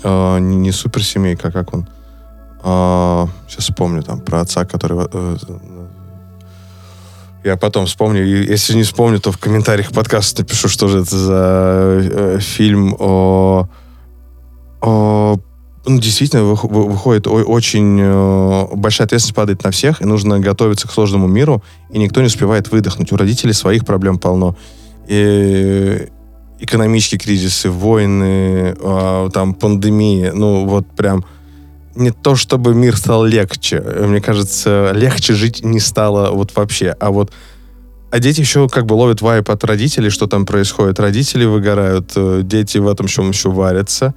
э, 0.05 0.39
не, 0.39 0.73
суперсемейка, 0.73 1.51
как 1.51 1.75
он 1.75 1.89
а, 2.69 3.29
сейчас 3.49 3.65
вспомню 3.65 4.03
там 4.03 4.21
про 4.21 4.41
отца, 4.41 4.65
который... 4.65 5.07
Э, 5.13 5.37
я 7.45 7.57
потом 7.57 7.87
вспомню. 7.87 8.25
Если 8.25 8.75
не 8.75 8.83
вспомню, 8.83 9.21
то 9.21 9.31
в 9.31 9.39
комментариях 9.39 9.93
подкаста 9.93 10.43
напишу, 10.43 10.69
что 10.69 10.89
же 10.89 11.03
это 11.03 11.17
за 11.17 12.01
э, 12.03 12.39
фильм 12.41 12.97
о... 12.99 13.69
ну, 15.87 15.99
действительно, 15.99 16.45
выходит 16.45 17.27
очень 17.27 17.99
э, 18.01 18.67
большая 18.75 19.07
ответственность 19.07 19.37
падает 19.37 19.65
на 19.65 19.71
всех, 19.71 20.03
и 20.03 20.05
нужно 20.05 20.41
готовиться 20.41 20.89
к 20.89 20.93
сложному 20.93 21.27
миру, 21.27 21.63
и 21.91 21.99
никто 21.99 22.21
не 22.21 22.27
успевает 22.27 22.71
выдохнуть. 22.71 23.13
У 23.13 23.17
родителей 23.17 23.53
своих 23.53 23.85
проблем 23.85 24.19
полно. 24.19 24.57
И 25.07 26.09
экономические 26.59 27.19
кризисы, 27.19 27.71
войны, 27.71 28.77
э, 28.79 29.31
там, 29.33 29.55
пандемии, 29.55 30.31
ну, 30.35 30.67
вот 30.67 30.87
прям 30.97 31.25
не 31.95 32.11
то, 32.11 32.37
чтобы 32.37 32.75
мир 32.75 32.97
стал 32.97 33.25
легче. 33.25 33.81
Мне 33.81 34.21
кажется, 34.21 34.93
легче 34.95 35.35
жить 35.35 35.65
не 35.65 35.81
стало 35.81 36.31
вот 36.31 36.55
вообще. 36.55 36.95
А 37.01 37.11
вот 37.11 37.33
а 38.11 38.19
дети 38.19 38.41
еще 38.41 38.69
как 38.69 38.87
бы 38.87 38.95
ловят 38.95 39.21
вайп 39.21 39.51
от 39.51 39.65
родителей, 39.65 40.11
что 40.11 40.27
там 40.27 40.47
происходит. 40.47 41.01
Родители 41.01 41.45
выгорают, 41.45 42.13
э, 42.17 42.41
дети 42.45 42.79
в 42.79 42.89
этом 42.89 43.09
всем 43.09 43.31
еще 43.31 43.51
варятся. 43.51 44.15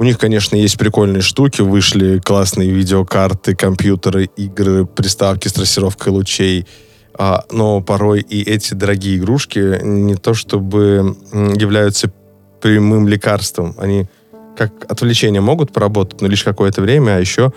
У 0.00 0.02
них, 0.02 0.16
конечно, 0.16 0.56
есть 0.56 0.78
прикольные 0.78 1.20
штуки. 1.20 1.60
Вышли 1.60 2.20
классные 2.20 2.70
видеокарты, 2.70 3.54
компьютеры, 3.54 4.30
игры, 4.34 4.86
приставки 4.86 5.46
с 5.46 5.52
трассировкой 5.52 6.10
лучей. 6.14 6.66
А, 7.12 7.44
но 7.50 7.82
порой 7.82 8.22
и 8.22 8.42
эти 8.42 8.72
дорогие 8.72 9.18
игрушки 9.18 9.78
не 9.84 10.14
то 10.14 10.32
чтобы 10.32 11.16
являются 11.54 12.10
прямым 12.62 13.08
лекарством. 13.08 13.74
Они 13.76 14.06
как 14.56 14.90
отвлечение 14.90 15.42
могут 15.42 15.70
поработать, 15.70 16.22
но 16.22 16.28
лишь 16.28 16.44
какое-то 16.44 16.80
время, 16.80 17.16
а 17.16 17.20
еще 17.20 17.52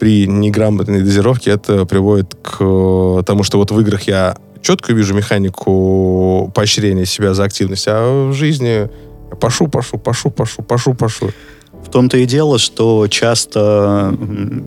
при 0.00 0.26
неграмотной 0.26 1.02
дозировке 1.02 1.50
это 1.50 1.84
приводит 1.84 2.34
к 2.36 2.56
э, 2.60 3.22
тому, 3.26 3.42
что 3.42 3.58
вот 3.58 3.70
в 3.70 3.78
играх 3.78 4.04
я 4.04 4.38
четко 4.62 4.94
вижу 4.94 5.12
механику 5.12 6.50
поощрения 6.54 7.04
себя 7.04 7.34
за 7.34 7.44
активность, 7.44 7.84
а 7.86 8.30
в 8.30 8.32
жизни 8.32 8.88
пашу, 9.38 9.68
пашу, 9.68 9.98
пашу, 9.98 10.30
пашу, 10.30 10.62
пашу, 10.62 10.94
пашу. 10.94 11.32
В 11.84 11.90
том-то 11.90 12.16
и 12.16 12.26
дело, 12.26 12.58
что 12.58 13.06
часто 13.08 14.16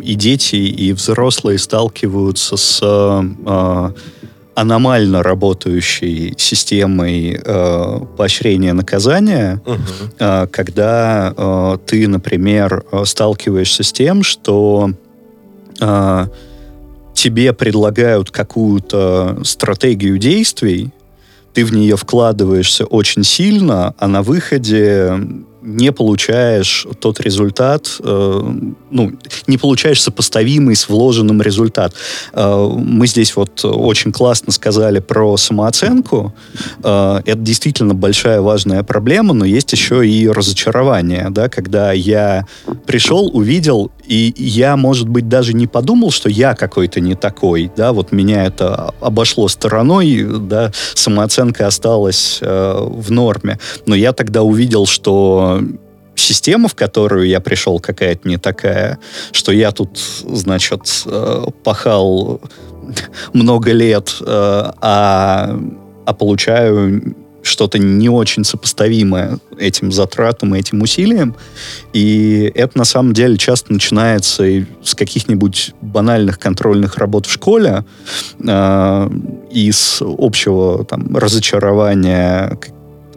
и 0.04 0.16
дети, 0.16 0.56
и 0.56 0.94
взрослые 0.94 1.58
сталкиваются 1.58 2.56
с 2.56 2.80
э, 2.84 3.92
аномально 4.56 5.22
работающей 5.22 6.34
системой 6.38 7.40
э, 7.44 8.00
поощрения 8.18 8.74
наказания, 8.74 9.62
угу. 9.66 9.80
э, 10.18 10.48
когда 10.48 11.34
э, 11.36 11.78
ты, 11.86 12.08
например, 12.08 12.86
сталкиваешься 13.04 13.84
с 13.84 13.92
тем, 13.92 14.24
что 14.24 14.92
э, 15.80 16.28
тебе 17.14 17.54
предлагают 17.54 18.32
какую-то 18.32 19.40
стратегию 19.44 20.18
действий, 20.18 20.92
ты 21.54 21.66
в 21.66 21.74
нее 21.74 21.98
вкладываешься 21.98 22.86
очень 22.86 23.24
сильно, 23.24 23.94
а 23.98 24.08
на 24.08 24.22
выходе 24.22 25.18
не 25.66 25.92
получаешь 25.92 26.88
тот 27.00 27.20
результат, 27.20 27.98
э, 28.00 28.42
ну, 28.92 29.12
не 29.48 29.58
получаешь 29.58 30.02
сопоставимый 30.02 30.76
с 30.76 30.88
вложенным 30.88 31.42
результат. 31.42 31.94
Э, 32.34 32.70
мы 32.70 33.08
здесь 33.08 33.36
вот 33.36 33.66
очень 33.66 34.12
классно 34.12 34.54
сказали 34.54 35.00
про 35.00 35.36
самооценку. 35.38 36.34
Э, 36.84 37.22
это 37.26 37.40
действительно 37.40 37.96
большая 37.96 38.42
важная 38.42 38.84
проблема, 38.84 39.34
но 39.34 39.44
есть 39.44 39.72
еще 39.74 40.08
и 40.08 40.28
разочарование, 40.28 41.28
да, 41.32 41.50
когда 41.50 41.92
я 41.92 42.46
пришел, 42.86 43.30
увидел, 43.34 43.92
и 44.08 44.34
я, 44.38 44.78
может 44.78 45.10
быть, 45.10 45.28
даже 45.28 45.54
не 45.54 45.68
подумал, 45.68 46.12
что 46.12 46.30
я 46.30 46.54
какой-то 46.56 47.00
не 47.00 47.16
такой, 47.16 47.72
да, 47.76 47.94
вот 47.94 48.12
меня 48.12 48.46
это 48.46 48.94
обошло 49.02 49.48
стороной, 49.48 50.26
да, 50.42 50.72
самооценка 50.94 51.68
осталась 51.68 52.40
э, 52.42 52.76
в 52.80 53.12
норме, 53.12 53.60
но 53.86 53.96
я 53.96 54.14
тогда 54.14 54.44
увидел, 54.44 54.86
что 54.86 55.62
система, 56.16 56.68
в 56.68 56.76
которую 56.76 57.28
я 57.28 57.40
пришел, 57.40 57.80
какая-то 57.80 58.28
не 58.28 58.38
такая, 58.38 59.00
что 59.32 59.52
я 59.52 59.72
тут, 59.72 60.00
значит, 60.00 61.04
э, 61.06 61.46
пахал 61.64 62.42
много 63.34 63.72
лет, 63.72 64.16
э, 64.22 64.26
а, 64.26 65.60
а 66.06 66.14
получаю 66.14 67.16
что-то 67.46 67.78
не 67.78 68.10
очень 68.10 68.44
сопоставимое 68.44 69.38
этим 69.58 69.92
затратам 69.92 70.56
и 70.56 70.60
этим 70.60 70.82
усилиям. 70.82 71.36
И 71.94 72.52
это 72.56 72.78
на 72.78 72.86
самом 72.86 73.14
деле 73.14 73.38
часто 73.38 73.72
начинается 73.72 74.66
с 74.84 74.96
каких-нибудь 74.96 75.74
банальных 75.82 76.40
контрольных 76.40 76.98
работ 76.98 77.28
в 77.28 77.32
школе, 77.32 77.86
э, 78.40 79.10
из 79.52 80.02
общего 80.02 80.86
там, 80.86 81.16
разочарования 81.16 82.58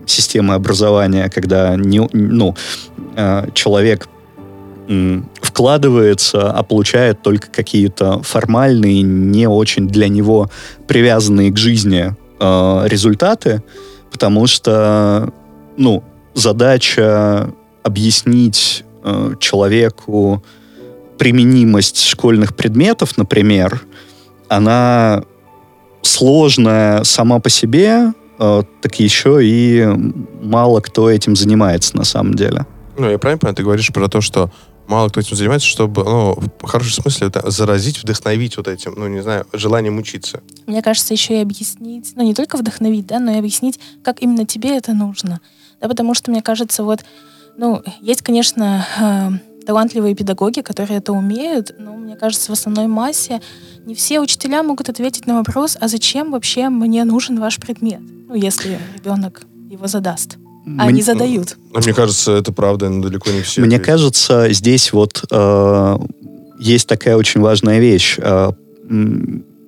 системы 0.06 0.54
образования, 0.54 1.30
когда 1.30 1.74
не, 1.76 2.06
ну, 2.12 2.54
э, 3.16 3.48
человек 3.54 4.08
вкладывается, 5.42 6.50
а 6.50 6.62
получает 6.62 7.20
только 7.20 7.48
какие-то 7.48 8.22
формальные, 8.22 9.02
не 9.02 9.46
очень 9.46 9.86
для 9.86 10.08
него 10.08 10.50
привязанные 10.86 11.52
к 11.52 11.58
жизни 11.58 12.14
э, 12.40 12.82
результаты, 12.86 13.62
потому 14.10 14.46
что, 14.46 15.32
ну, 15.76 16.02
задача 16.34 17.50
объяснить 17.82 18.84
э, 19.04 19.34
человеку 19.40 20.42
применимость 21.18 22.04
школьных 22.04 22.54
предметов, 22.54 23.16
например, 23.16 23.82
она 24.48 25.22
сложная 26.02 27.04
сама 27.04 27.40
по 27.40 27.50
себе, 27.50 28.12
э, 28.38 28.62
так 28.80 29.00
еще 29.00 29.40
и 29.42 29.86
мало 30.42 30.80
кто 30.80 31.10
этим 31.10 31.36
занимается 31.36 31.96
на 31.96 32.04
самом 32.04 32.34
деле. 32.34 32.66
Ну, 32.96 33.08
я 33.10 33.18
правильно 33.18 33.38
понимаю, 33.38 33.56
ты 33.56 33.62
говоришь 33.62 33.92
про 33.92 34.08
то, 34.08 34.20
что 34.20 34.50
мало 34.88 35.08
кто 35.08 35.20
этим 35.20 35.36
занимается, 35.36 35.68
чтобы, 35.68 36.02
ну, 36.02 36.38
в 36.60 36.66
хорошем 36.66 37.02
смысле 37.02 37.28
это 37.28 37.50
заразить, 37.50 38.02
вдохновить 38.02 38.56
вот 38.56 38.66
этим, 38.66 38.94
ну, 38.96 39.06
не 39.06 39.22
знаю, 39.22 39.46
желанием 39.52 39.98
учиться. 39.98 40.40
Мне 40.66 40.82
кажется, 40.82 41.14
еще 41.14 41.38
и 41.38 41.42
объяснить, 41.42 42.12
ну, 42.16 42.22
не 42.22 42.34
только 42.34 42.56
вдохновить, 42.56 43.06
да, 43.06 43.20
но 43.20 43.32
и 43.32 43.38
объяснить, 43.38 43.78
как 44.02 44.22
именно 44.22 44.46
тебе 44.46 44.76
это 44.76 44.94
нужно. 44.94 45.40
Да, 45.80 45.88
потому 45.88 46.14
что, 46.14 46.30
мне 46.30 46.42
кажется, 46.42 46.82
вот, 46.82 47.04
ну, 47.56 47.82
есть, 48.00 48.22
конечно, 48.22 48.84
э, 48.98 49.64
талантливые 49.66 50.14
педагоги, 50.14 50.62
которые 50.62 50.98
это 50.98 51.12
умеют, 51.12 51.74
но 51.78 51.94
мне 51.94 52.16
кажется, 52.16 52.50
в 52.50 52.54
основной 52.54 52.86
массе 52.86 53.40
не 53.84 53.94
все 53.94 54.20
учителя 54.20 54.62
могут 54.62 54.88
ответить 54.88 55.26
на 55.26 55.36
вопрос, 55.36 55.76
а 55.80 55.88
зачем 55.88 56.32
вообще 56.32 56.68
мне 56.68 57.04
нужен 57.04 57.38
ваш 57.38 57.58
предмет, 57.58 58.00
ну, 58.00 58.34
если 58.34 58.78
ребенок 58.94 59.42
его 59.70 59.86
задаст. 59.86 60.38
А 60.78 60.86
они 60.86 61.02
задают. 61.02 61.56
Ну, 61.72 61.80
мне 61.80 61.94
кажется, 61.94 62.32
это 62.32 62.52
правда, 62.52 62.88
но 62.88 63.02
далеко 63.02 63.30
не 63.30 63.42
все. 63.42 63.60
Мне 63.60 63.76
ответят. 63.76 63.86
кажется, 63.86 64.52
здесь 64.52 64.92
вот 64.92 65.24
э, 65.30 65.98
есть 66.58 66.88
такая 66.88 67.16
очень 67.16 67.40
важная 67.40 67.78
вещь. 67.78 68.16
Э, 68.18 68.50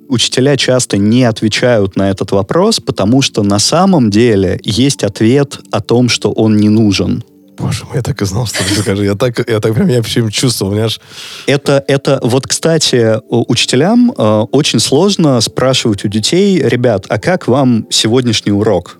учителя 0.08 0.56
часто 0.56 0.96
не 0.98 1.24
отвечают 1.24 1.96
на 1.96 2.10
этот 2.10 2.32
вопрос, 2.32 2.80
потому 2.80 3.22
что 3.22 3.42
на 3.42 3.58
самом 3.58 4.10
деле 4.10 4.60
есть 4.64 5.04
ответ 5.04 5.60
о 5.70 5.80
том, 5.80 6.08
что 6.08 6.32
он 6.32 6.56
не 6.56 6.68
нужен. 6.68 7.22
Боже 7.58 7.84
мой, 7.84 7.96
я 7.96 8.02
так 8.02 8.20
и 8.22 8.24
знал, 8.24 8.46
что 8.46 8.64
ты 8.64 8.74
скажешь. 8.74 9.04
Я 9.04 9.14
так, 9.14 9.48
я 9.48 9.60
так 9.60 9.74
прям, 9.74 9.88
я 9.88 9.98
вообще 9.98 10.28
чувствовал, 10.30 10.72
у 10.72 10.74
меня 10.74 10.86
аж... 10.86 10.98
Это, 11.46 11.84
это, 11.86 12.18
вот, 12.22 12.46
кстати, 12.46 13.18
учителям 13.28 14.12
э, 14.16 14.46
очень 14.50 14.80
сложно 14.80 15.40
спрашивать 15.40 16.04
у 16.04 16.08
детей, 16.08 16.58
ребят, 16.58 17.04
а 17.08 17.18
как 17.18 17.48
вам 17.48 17.86
сегодняшний 17.90 18.52
урок? 18.52 18.99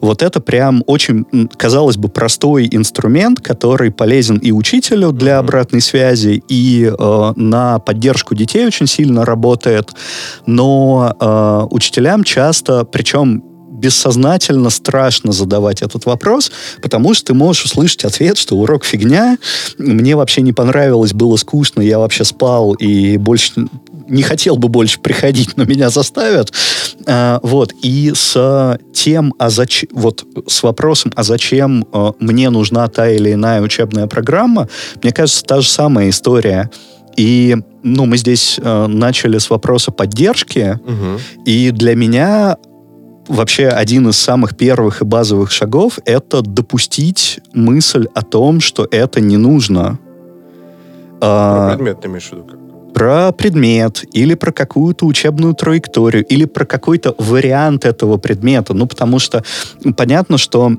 Вот 0.00 0.22
это 0.22 0.40
прям 0.40 0.82
очень, 0.86 1.24
казалось 1.56 1.96
бы, 1.96 2.08
простой 2.08 2.68
инструмент, 2.70 3.40
который 3.40 3.90
полезен 3.90 4.38
и 4.38 4.52
учителю 4.52 5.12
для 5.12 5.38
обратной 5.38 5.80
связи, 5.80 6.42
и 6.48 6.86
э, 6.86 7.32
на 7.36 7.78
поддержку 7.78 8.34
детей 8.34 8.66
очень 8.66 8.86
сильно 8.86 9.24
работает. 9.24 9.90
Но 10.46 11.14
э, 11.18 11.66
учителям 11.70 12.24
часто, 12.24 12.84
причем 12.84 13.42
бессознательно 13.76 14.70
страшно 14.70 15.32
задавать 15.32 15.82
этот 15.82 16.06
вопрос, 16.06 16.50
потому 16.82 17.14
что 17.14 17.26
ты 17.26 17.34
можешь 17.34 17.64
услышать 17.64 18.04
ответ, 18.04 18.38
что 18.38 18.56
урок 18.56 18.84
фигня, 18.84 19.38
мне 19.78 20.16
вообще 20.16 20.42
не 20.42 20.52
понравилось, 20.52 21.12
было 21.12 21.36
скучно, 21.36 21.80
я 21.82 21.98
вообще 21.98 22.24
спал 22.24 22.72
и 22.74 23.16
больше 23.18 23.52
не 24.08 24.22
хотел 24.22 24.56
бы 24.56 24.68
больше 24.68 25.00
приходить, 25.00 25.56
но 25.56 25.64
меня 25.64 25.90
заставят. 25.90 26.52
А, 27.06 27.40
вот. 27.42 27.72
И 27.82 28.12
с 28.14 28.78
тем, 28.92 29.34
а 29.38 29.50
зачем, 29.50 29.88
вот 29.92 30.24
с 30.46 30.62
вопросом, 30.62 31.12
а 31.16 31.22
зачем 31.22 31.86
а, 31.92 32.12
мне 32.20 32.50
нужна 32.50 32.86
та 32.88 33.10
или 33.10 33.32
иная 33.32 33.60
учебная 33.60 34.06
программа, 34.06 34.68
мне 35.02 35.12
кажется, 35.12 35.44
та 35.44 35.60
же 35.60 35.68
самая 35.68 36.10
история. 36.10 36.70
И 37.16 37.56
ну, 37.82 38.04
мы 38.04 38.18
здесь 38.18 38.60
э, 38.62 38.86
начали 38.88 39.38
с 39.38 39.48
вопроса 39.48 39.90
поддержки, 39.90 40.78
угу. 40.84 41.20
и 41.46 41.70
для 41.70 41.94
меня 41.94 42.56
вообще 43.28 43.68
один 43.68 44.08
из 44.08 44.16
самых 44.16 44.56
первых 44.56 45.02
и 45.02 45.04
базовых 45.04 45.50
шагов 45.50 45.98
это 46.04 46.42
допустить 46.42 47.40
мысль 47.52 48.06
о 48.14 48.22
том, 48.22 48.60
что 48.60 48.86
это 48.90 49.20
не 49.20 49.36
нужно. 49.36 49.98
Про 51.20 51.74
предмет 51.74 52.00
ты 52.00 52.08
имеешь 52.08 52.28
в 52.28 52.32
виду? 52.32 52.44
Про 52.94 53.32
предмет, 53.32 54.04
или 54.12 54.34
про 54.34 54.52
какую-то 54.52 55.04
учебную 55.06 55.54
траекторию, 55.54 56.24
или 56.24 56.46
про 56.46 56.64
какой-то 56.64 57.14
вариант 57.18 57.84
этого 57.84 58.16
предмета. 58.16 58.72
Ну, 58.72 58.86
потому 58.86 59.18
что 59.18 59.44
понятно, 59.96 60.38
что 60.38 60.72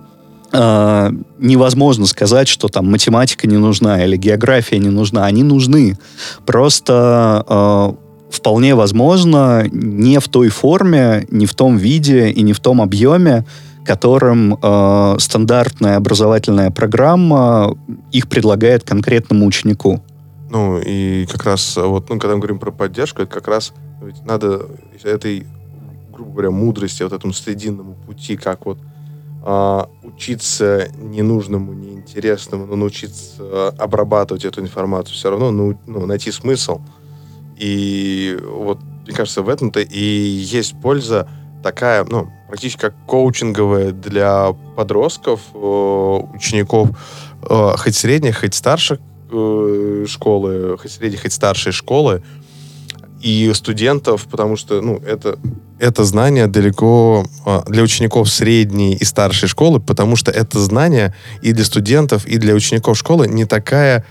э, 0.52 1.12
невозможно 1.38 2.08
сказать, 2.08 2.48
что 2.48 2.70
там 2.70 2.90
математика 2.90 3.48
не 3.48 3.58
нужна 3.58 4.04
или 4.04 4.18
география 4.18 4.80
не 4.80 4.90
нужна. 4.90 5.26
Они 5.26 5.44
нужны. 5.44 5.98
Просто 6.46 7.46
э, 7.48 8.07
вполне 8.30 8.76
возможно 8.76 9.68
не 9.72 10.20
в 10.20 10.28
той 10.28 10.50
форме, 10.50 11.26
не 11.32 11.46
в 11.46 11.54
том 11.54 11.78
виде 11.78 12.30
и 12.30 12.42
не 12.42 12.54
в 12.54 12.60
том 12.60 12.82
объеме, 12.82 13.46
которым 13.86 14.58
э, 14.62 15.16
стандартная 15.20 15.96
образовательная 15.96 16.72
программа 16.72 17.76
их 18.12 18.28
предлагает 18.28 18.84
конкретному 18.84 19.46
ученику. 19.46 20.02
Ну, 20.50 20.80
и 20.80 21.26
как 21.26 21.46
раз, 21.46 21.78
вот, 21.78 22.10
ну, 22.10 22.20
когда 22.20 22.36
мы 22.36 22.40
говорим 22.40 22.60
про 22.60 22.72
поддержку, 22.72 23.22
это 23.22 23.34
как 23.34 23.48
раз 23.48 23.74
ведь 24.02 24.24
надо 24.26 24.68
этой, 25.04 25.46
грубо 26.14 26.32
говоря, 26.32 26.52
мудрости, 26.52 27.04
вот 27.04 27.14
этому 27.14 27.34
срединному 27.34 27.96
пути, 28.06 28.38
как 28.38 28.66
вот 28.66 28.78
э, 29.46 29.82
учиться 30.04 30.90
ненужному, 31.02 31.74
неинтересному, 31.74 32.66
но 32.66 32.76
научиться 32.76 33.70
обрабатывать 33.78 34.46
эту 34.46 34.62
информацию, 34.62 35.16
все 35.16 35.30
равно 35.30 35.52
ну, 35.52 35.78
ну, 35.88 36.06
найти 36.06 36.32
смысл– 36.32 36.82
и 37.58 38.38
вот, 38.44 38.80
мне 39.06 39.16
кажется, 39.16 39.42
в 39.42 39.50
этом-то 39.50 39.80
и 39.80 40.00
есть 40.00 40.80
польза 40.82 41.28
такая, 41.64 42.06
ну, 42.06 42.30
практически 42.48 42.82
как 42.82 42.94
коучинговая 43.06 43.92
для 43.92 44.54
подростков, 44.76 45.42
э, 45.54 45.58
учеников, 45.58 46.90
э, 47.50 47.74
хоть 47.78 47.96
средних, 47.96 48.40
хоть 48.40 48.54
старших 48.54 49.00
э, 49.32 50.06
школы, 50.08 50.78
хоть 50.78 50.92
средних, 50.92 51.24
хоть 51.24 51.34
старшей 51.34 51.72
школы, 51.72 52.24
и 53.20 53.52
студентов, 53.56 54.28
потому 54.30 54.56
что, 54.58 54.80
ну, 54.80 54.98
это, 54.98 55.40
это 55.80 56.04
знание 56.04 56.46
далеко 56.46 57.26
для 57.66 57.82
учеников 57.82 58.30
средней 58.30 58.94
и 58.94 59.04
старшей 59.04 59.50
школы, 59.50 59.80
потому 59.80 60.16
что 60.16 60.32
это 60.32 60.60
знание 60.60 61.16
и 61.42 61.52
для 61.52 61.66
студентов, 61.66 62.28
и 62.28 62.38
для 62.38 62.54
учеников 62.54 62.96
школы 62.96 63.28
не 63.28 63.46
такая 63.46 64.06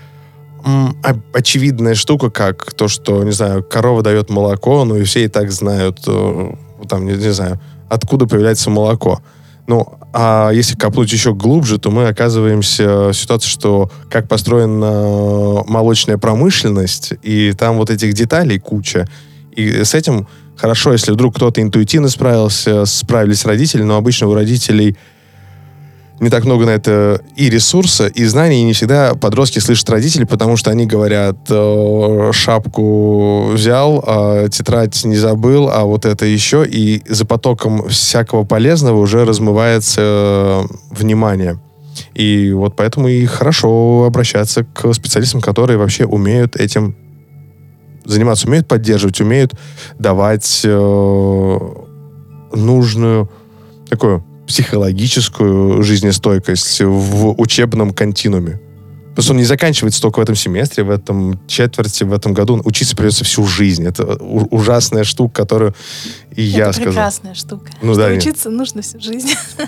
очевидная 1.33 1.95
штука, 1.95 2.29
как 2.29 2.73
то, 2.73 2.87
что, 2.87 3.23
не 3.23 3.31
знаю, 3.31 3.63
корова 3.63 4.03
дает 4.03 4.29
молоко, 4.29 4.83
ну 4.85 4.95
и 4.95 5.03
все 5.03 5.25
и 5.25 5.27
так 5.27 5.51
знают, 5.51 5.99
э, 6.07 6.51
там, 6.89 7.05
не, 7.05 7.13
не 7.13 7.33
знаю, 7.33 7.59
откуда 7.89 8.27
появляется 8.27 8.69
молоко. 8.69 9.21
Ну, 9.67 9.85
а 10.13 10.49
если 10.51 10.75
копнуть 10.75 11.11
еще 11.11 11.33
глубже, 11.33 11.77
то 11.77 11.91
мы 11.91 12.07
оказываемся 12.07 13.09
в 13.09 13.13
ситуации, 13.13 13.49
что 13.49 13.91
как 14.09 14.27
построена 14.27 15.63
молочная 15.67 16.17
промышленность, 16.17 17.13
и 17.21 17.53
там 17.53 17.77
вот 17.77 17.89
этих 17.89 18.13
деталей 18.13 18.59
куча. 18.59 19.07
И 19.51 19.83
с 19.83 19.93
этим 19.93 20.27
хорошо, 20.55 20.93
если 20.93 21.11
вдруг 21.11 21.35
кто-то 21.35 21.61
интуитивно 21.61 22.09
справился, 22.09 22.85
справились 22.85 23.45
родители, 23.45 23.83
но 23.83 23.97
обычно 23.97 24.27
у 24.27 24.33
родителей 24.33 24.97
не 26.19 26.29
так 26.29 26.45
много 26.45 26.65
на 26.65 26.71
это 26.71 27.21
и 27.35 27.49
ресурса, 27.49 28.07
и 28.07 28.25
знаний, 28.25 28.61
и 28.61 28.63
не 28.63 28.73
всегда 28.73 29.13
подростки 29.13 29.59
слышат 29.59 29.89
родителей, 29.89 30.25
потому 30.25 30.57
что 30.57 30.71
они 30.71 30.85
говорят, 30.85 31.37
шапку 32.33 33.49
взял, 33.51 34.03
а 34.05 34.49
тетрадь 34.49 35.05
не 35.05 35.15
забыл, 35.15 35.69
а 35.69 35.83
вот 35.83 36.05
это 36.05 36.25
еще, 36.25 36.65
и 36.65 37.03
за 37.07 37.25
потоком 37.25 37.87
всякого 37.89 38.43
полезного 38.43 38.97
уже 38.97 39.25
размывается 39.25 40.01
э, 40.01 40.63
внимание. 40.91 41.59
И 42.13 42.51
вот 42.51 42.75
поэтому 42.75 43.07
и 43.07 43.25
хорошо 43.25 44.05
обращаться 44.05 44.63
к 44.63 44.93
специалистам, 44.93 45.41
которые 45.41 45.77
вообще 45.77 46.05
умеют 46.05 46.55
этим 46.55 46.95
заниматься, 48.05 48.47
умеют 48.47 48.67
поддерживать, 48.67 49.19
умеют 49.21 49.53
давать 49.99 50.61
э, 50.63 51.59
нужную 52.53 53.29
такую 53.89 54.23
психологическую 54.47 55.83
жизнестойкость 55.83 56.81
в 56.81 57.39
учебном 57.39 57.93
континууме. 57.93 58.59
Просто 59.13 59.31
он 59.31 59.37
не 59.37 59.45
заканчивается 59.45 59.99
только 59.99 60.19
в 60.19 60.21
этом 60.21 60.35
семестре, 60.35 60.83
в 60.83 60.91
этом 60.91 61.39
четверти, 61.47 62.03
в 62.03 62.13
этом 62.13 62.35
году. 62.35 62.61
Учиться 62.63 62.95
придется 62.95 63.25
всю 63.25 63.45
жизнь. 63.45 63.83
Это 63.83 64.05
ужасная 64.15 65.03
штука, 65.03 65.33
которую 65.33 65.73
и 66.35 66.47
Это 66.47 66.57
я 66.57 66.71
сказал. 66.71 66.91
прекрасная 66.91 67.33
штука. 67.33 67.71
Ну, 67.81 67.95
да, 67.95 68.09
учиться 68.09 68.49
нет. 68.49 68.57
нужно 68.57 68.81
всю 68.81 68.99
жизнь. 68.99 69.31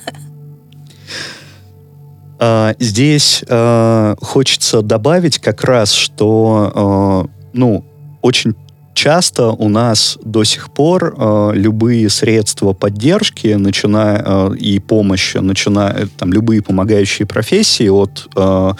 А, 2.41 2.73
здесь 2.79 3.43
а, 3.49 4.15
хочется 4.21 4.81
добавить 4.81 5.39
как 5.39 5.61
раз, 5.65 5.91
что 5.91 6.71
а, 6.73 7.25
ну, 7.51 7.83
очень 8.21 8.55
часто 8.93 9.49
у 9.49 9.69
нас 9.69 10.17
до 10.23 10.43
сих 10.43 10.71
пор 10.71 11.15
э, 11.17 11.51
любые 11.55 12.09
средства 12.09 12.73
поддержки, 12.73 13.47
начиная 13.53 14.23
э, 14.25 14.55
и 14.57 14.79
помощи, 14.79 15.37
начиная 15.37 16.07
там 16.17 16.33
любые 16.33 16.61
помогающие 16.61 17.25
профессии 17.25 17.87
от 17.87 18.27
э, 18.35 18.73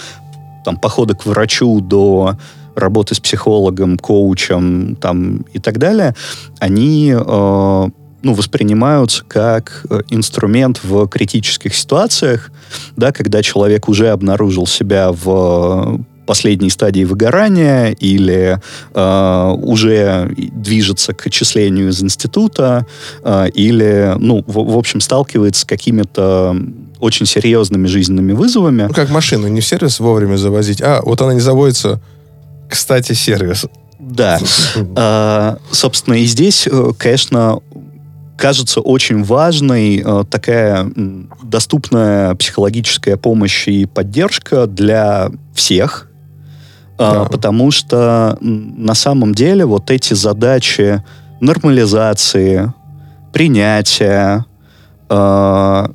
там 0.66 0.78
похода 0.78 1.16
к 1.16 1.26
врачу 1.26 1.80
до 1.82 2.38
работы 2.76 3.16
с 3.16 3.20
психологом, 3.20 3.98
коучем 3.98 4.96
там 4.96 5.46
и 5.54 5.60
так 5.60 5.78
далее, 5.78 6.16
они 6.60 7.14
э, 7.16 7.88
ну, 8.22 8.34
воспринимаются 8.34 9.24
как 9.28 9.86
э, 9.90 10.02
инструмент 10.10 10.82
в 10.84 11.08
критических 11.08 11.76
ситуациях, 11.76 12.52
да, 12.96 13.12
когда 13.12 13.42
человек 13.42 13.88
уже 13.88 14.10
обнаружил 14.10 14.68
себя 14.68 15.12
в 15.12 16.00
последней 16.30 16.70
стадии 16.70 17.06
выгорания 17.06 17.90
или 17.90 18.62
э, 18.94 19.56
уже 19.64 20.32
движется 20.38 21.16
к 21.16 21.26
отчислению 21.26 21.90
из 21.90 22.04
института 22.04 22.86
э, 23.24 23.50
или, 23.56 24.14
ну, 24.20 24.44
в, 24.46 24.74
в 24.74 24.78
общем, 24.78 25.02
сталкивается 25.02 25.62
с 25.62 25.66
какими-то 25.66 26.56
очень 27.00 27.26
серьезными 27.26 27.88
жизненными 27.88 28.34
вызовами. 28.34 28.84
Ну, 28.84 28.94
как 28.94 29.10
машину 29.10 29.48
не 29.48 29.60
в 29.60 29.66
сервис 29.66 30.00
вовремя 30.00 30.38
завозить, 30.38 30.84
а 30.84 31.02
вот 31.04 31.20
она 31.20 31.34
не 31.34 31.40
заводится, 31.40 32.00
кстати, 32.70 33.14
сервис. 33.14 33.66
Да. 33.98 34.38
А, 34.96 35.58
собственно, 35.72 36.14
и 36.14 36.26
здесь, 36.26 36.68
э, 36.72 36.92
конечно, 36.96 37.60
кажется 38.38 38.82
очень 38.82 39.24
важной 39.24 40.04
э, 40.06 40.24
такая 40.30 40.92
доступная 41.42 42.36
психологическая 42.36 43.18
помощь 43.18 43.68
и 43.68 43.88
поддержка 43.88 44.68
для 44.68 45.32
всех, 45.56 46.09
да. 47.00 47.26
потому 47.26 47.72
что 47.72 48.38
на 48.42 48.94
самом 48.94 49.34
деле 49.34 49.66
вот 49.66 49.90
эти 49.90 50.14
задачи 50.14 51.04
нормализации, 51.40 52.74
принятия, 53.32 54.46
э, 55.10 55.88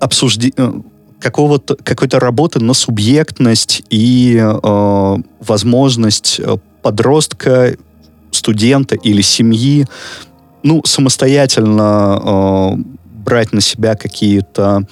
обсуждения 0.00 0.54
э, 0.56 0.72
какого-то, 1.18 1.76
какой-то 1.76 2.20
работы 2.20 2.60
на 2.60 2.74
субъектность 2.74 3.82
и 3.90 4.36
э, 4.38 5.16
возможность 5.40 6.40
подростка, 6.82 7.76
студента 8.32 8.96
или 8.96 9.22
семьи 9.22 9.86
ну, 10.62 10.82
самостоятельно 10.84 12.20
э, 12.22 12.82
брать 13.04 13.52
на 13.52 13.60
себя 13.60 13.94
какие-то 13.94 14.86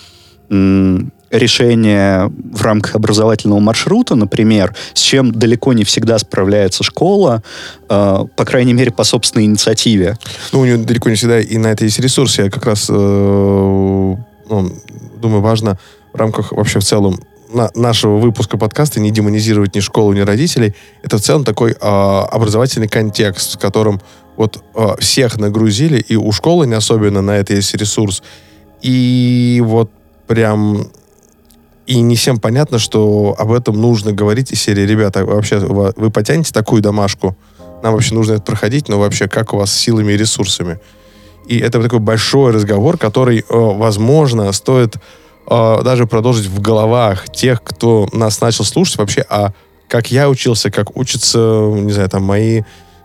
э, 0.51 0.99
решения 1.31 2.31
в 2.53 2.63
рамках 2.63 2.97
образовательного 2.97 3.61
маршрута, 3.61 4.15
например, 4.15 4.75
с 4.95 5.01
чем 5.01 5.33
далеко 5.33 5.73
не 5.73 5.85
всегда 5.85 6.19
справляется 6.19 6.83
школа, 6.83 7.43
э, 7.89 8.19
по 8.37 8.45
крайней 8.45 8.73
мере, 8.73 8.91
по 8.91 9.05
собственной 9.05 9.45
инициативе. 9.45 10.19
Ну, 10.53 10.61
у 10.61 10.65
нее 10.65 10.77
далеко 10.77 11.09
не 11.09 11.17
всегда 11.17 11.41
и 11.41 11.57
на 11.59 11.69
это 11.69 11.85
есть 11.85 12.01
ресурсы. 12.01 12.43
Я 12.43 12.51
как 12.51 12.67
раз 12.67 12.87
э, 12.89 12.93
ну, 12.93 14.73
думаю, 15.21 15.41
важно 15.41 15.79
в 16.13 16.17
рамках 16.17 16.53
вообще 16.53 16.81
в 16.81 16.85
целом 16.85 17.21
на, 17.53 17.71
нашего 17.75 18.19
выпуска 18.19 18.59
подкаста 18.59 19.01
не 19.01 19.11
демонизировать 19.11 19.75
ни 19.75 19.81
школу, 19.81 20.13
ни 20.13 20.21
родителей. 20.21 20.75
Это 21.03 21.19
в 21.19 21.21
целом 21.21 21.45
такой 21.45 21.73
э, 21.73 21.77
образовательный 21.81 22.89
контекст, 22.89 23.57
в 23.57 23.59
котором 23.59 24.01
вот 24.37 24.63
э, 24.75 24.97
всех 24.99 25.39
нагрузили, 25.39 25.99
и 26.01 26.17
у 26.17 26.33
школы 26.33 26.67
не 26.67 26.75
особенно 26.75 27.23
на 27.23 27.33
это 27.33 27.55
есть 27.55 27.75
ресурс. 27.75 28.23
И 28.83 29.63
вот 29.65 29.91
прям 30.27 30.91
и 31.87 32.01
не 32.01 32.17
всем 32.17 32.39
понятно, 32.39 32.79
что 32.79 33.35
об 33.39 33.53
этом 33.53 33.81
нужно 33.81 34.13
говорить 34.13 34.53
из 34.53 34.63
серии, 34.63 34.83
ребята, 34.83 35.25
вообще 35.25 35.59
вы 35.59 36.11
потянете 36.11 36.53
такую 36.53 36.83
домашку, 36.83 37.37
нам 37.83 37.95
вообще 37.95 38.15
нужно 38.15 38.35
это 38.35 38.43
проходить, 38.43 38.89
но 38.89 38.99
вообще 38.99 39.29
как 39.29 39.55
у 39.55 39.57
вас 39.57 39.73
с 39.73 39.77
силами 39.77 40.13
и 40.13 40.17
ресурсами. 40.17 40.79
И 41.47 41.59
это 41.59 41.83
такой 41.83 41.99
большой 41.99 42.53
разговор, 42.53 42.97
который, 42.97 43.41
э, 43.41 43.45
возможно, 43.49 44.53
стоит 44.53 44.97
э, 45.49 45.83
даже 45.83 46.07
продолжить 46.07 46.47
в 46.47 46.61
головах 46.61 47.29
тех, 47.31 47.63
кто 47.63 48.09
нас 48.13 48.41
начал 48.41 48.65
слушать 48.65 48.99
вообще, 48.99 49.25
а 49.29 49.53
как 49.89 50.13
я 50.13 50.29
учился, 50.29 50.71
как 50.71 50.97
учатся, 50.97 51.39
не 51.39 51.91
знаю, 51.91 52.09
там, 52.09 52.23
мои 52.23 52.63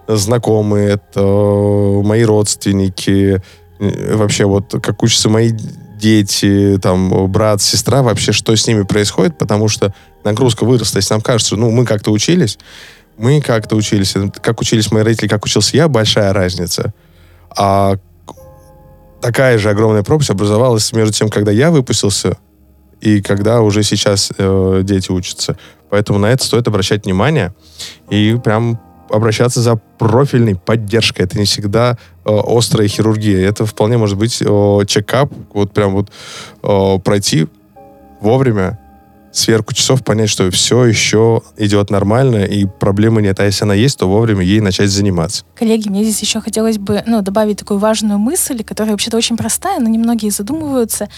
знакомые, 0.07 0.89
это 0.91 1.21
мои 1.23 2.23
родственники, 2.23 3.41
э, 3.79 4.15
вообще 4.15 4.45
вот 4.45 4.75
как 4.83 5.01
учатся 5.01 5.29
мои 5.29 5.51
дети, 5.97 6.77
там, 6.81 7.31
брат, 7.31 7.61
сестра, 7.61 8.01
вообще, 8.01 8.31
что 8.31 8.55
с 8.55 8.67
ними 8.67 8.83
происходит, 8.83 9.37
потому 9.37 9.67
что 9.67 9.93
нагрузка 10.23 10.65
выросла. 10.65 10.97
Если 10.97 11.13
нам 11.13 11.21
кажется, 11.21 11.55
ну, 11.55 11.71
мы 11.71 11.85
как-то 11.85 12.11
учились, 12.11 12.57
мы 13.17 13.41
как-то 13.41 13.75
учились, 13.75 14.15
как 14.41 14.61
учились 14.61 14.91
мои 14.91 15.03
родители, 15.03 15.27
как 15.27 15.45
учился 15.45 15.77
я, 15.77 15.87
большая 15.87 16.33
разница. 16.33 16.93
А 17.55 17.95
такая 19.21 19.57
же 19.57 19.69
огромная 19.69 20.03
пропасть 20.03 20.29
образовалась 20.29 20.91
между 20.93 21.13
тем, 21.13 21.29
когда 21.29 21.51
я 21.51 21.71
выпустился 21.71 22.37
и 23.01 23.21
когда 23.21 23.61
уже 23.61 23.83
сейчас 23.83 24.31
э, 24.37 24.81
дети 24.83 25.11
учатся. 25.11 25.57
Поэтому 25.89 26.19
на 26.19 26.27
это 26.27 26.43
стоит 26.43 26.67
обращать 26.67 27.05
внимание 27.05 27.53
и 28.09 28.37
прям 28.43 28.79
обращаться 29.09 29.61
за 29.61 29.75
профильной 29.75 30.55
поддержкой. 30.55 31.23
Это 31.23 31.37
не 31.37 31.45
всегда 31.45 31.97
э, 32.25 32.29
острая 32.31 32.87
хирургия. 32.87 33.47
Это 33.47 33.65
вполне 33.65 33.97
может 33.97 34.17
быть 34.17 34.41
э, 34.41 34.79
чекап, 34.87 35.31
вот 35.53 35.71
прям 35.71 35.93
вот 35.93 36.11
э, 36.63 36.99
пройти 36.99 37.47
вовремя, 38.21 38.79
сверку 39.37 39.73
часов 39.73 40.03
понять, 40.03 40.29
что 40.29 40.49
все 40.51 40.85
еще 40.85 41.41
идет 41.57 41.89
нормально, 41.89 42.45
и 42.45 42.65
проблемы 42.65 43.21
нет. 43.21 43.39
А 43.39 43.45
если 43.45 43.63
она 43.65 43.73
есть, 43.73 43.99
то 43.99 44.07
вовремя 44.07 44.43
ей 44.43 44.61
начать 44.61 44.89
заниматься. 44.89 45.43
Коллеги, 45.55 45.89
мне 45.89 46.03
здесь 46.03 46.21
еще 46.21 46.41
хотелось 46.41 46.77
бы 46.77 47.03
ну, 47.05 47.21
добавить 47.21 47.59
такую 47.59 47.79
важную 47.79 48.17
мысль, 48.17 48.63
которая 48.63 48.93
вообще-то 48.93 49.17
очень 49.17 49.37
простая, 49.37 49.79
но 49.79 49.89
немногие 49.89 50.31
задумываются. 50.31 51.09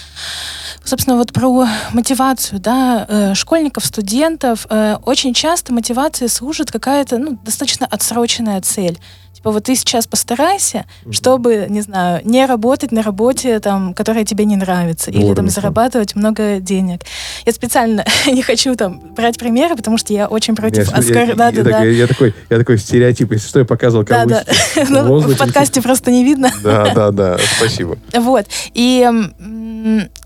Собственно, 0.83 1.17
вот 1.17 1.33
про 1.33 1.67
мотивацию, 1.93 2.59
да, 2.59 3.05
э, 3.07 3.33
школьников, 3.35 3.85
студентов. 3.85 4.65
Э, 4.69 4.97
очень 5.05 5.33
часто 5.33 5.73
мотивация 5.73 6.27
служит 6.27 6.71
какая-то, 6.71 7.17
ну, 7.17 7.37
достаточно 7.43 7.85
отсроченная 7.85 8.61
цель. 8.61 8.97
Типа 9.37 9.51
вот 9.51 9.65
ты 9.65 9.75
сейчас 9.75 10.07
постарайся, 10.07 10.85
mm-hmm. 11.05 11.13
чтобы, 11.13 11.67
не 11.69 11.81
знаю, 11.81 12.21
не 12.23 12.43
работать 12.47 12.91
на 12.91 13.03
работе, 13.03 13.59
там, 13.59 13.93
которая 13.93 14.25
тебе 14.25 14.45
не 14.45 14.55
нравится, 14.55 15.11
Вовремя. 15.11 15.27
или 15.27 15.35
там 15.35 15.49
зарабатывать 15.49 16.15
много 16.15 16.59
денег. 16.59 17.01
Я 17.45 17.53
специально 17.53 18.03
не 18.25 18.41
хочу 18.41 18.75
там 18.75 18.99
брать 19.15 19.37
примеры, 19.37 19.75
потому 19.75 19.99
что 19.99 20.11
я 20.11 20.27
очень 20.27 20.55
против 20.55 20.89
я, 20.89 20.97
оскар... 20.97 21.27
я, 21.29 21.35
да, 21.35 21.49
я, 21.49 21.63
да, 21.63 21.69
я, 21.69 21.77
да. 21.77 21.83
Я, 21.83 22.07
такой, 22.07 22.33
я 22.49 22.57
такой 22.57 22.79
стереотип, 22.79 23.31
если 23.31 23.47
что, 23.47 23.59
я 23.59 23.65
показывал 23.65 24.05
Да, 24.05 24.25
да. 24.25 24.43
ну, 24.89 25.19
в 25.19 25.37
подкасте 25.37 25.83
просто 25.83 26.09
не 26.09 26.23
видно. 26.23 26.51
Да, 26.63 26.91
да, 26.95 27.11
да, 27.11 27.37
спасибо. 27.57 27.99
Вот. 28.15 28.47
И 28.73 29.07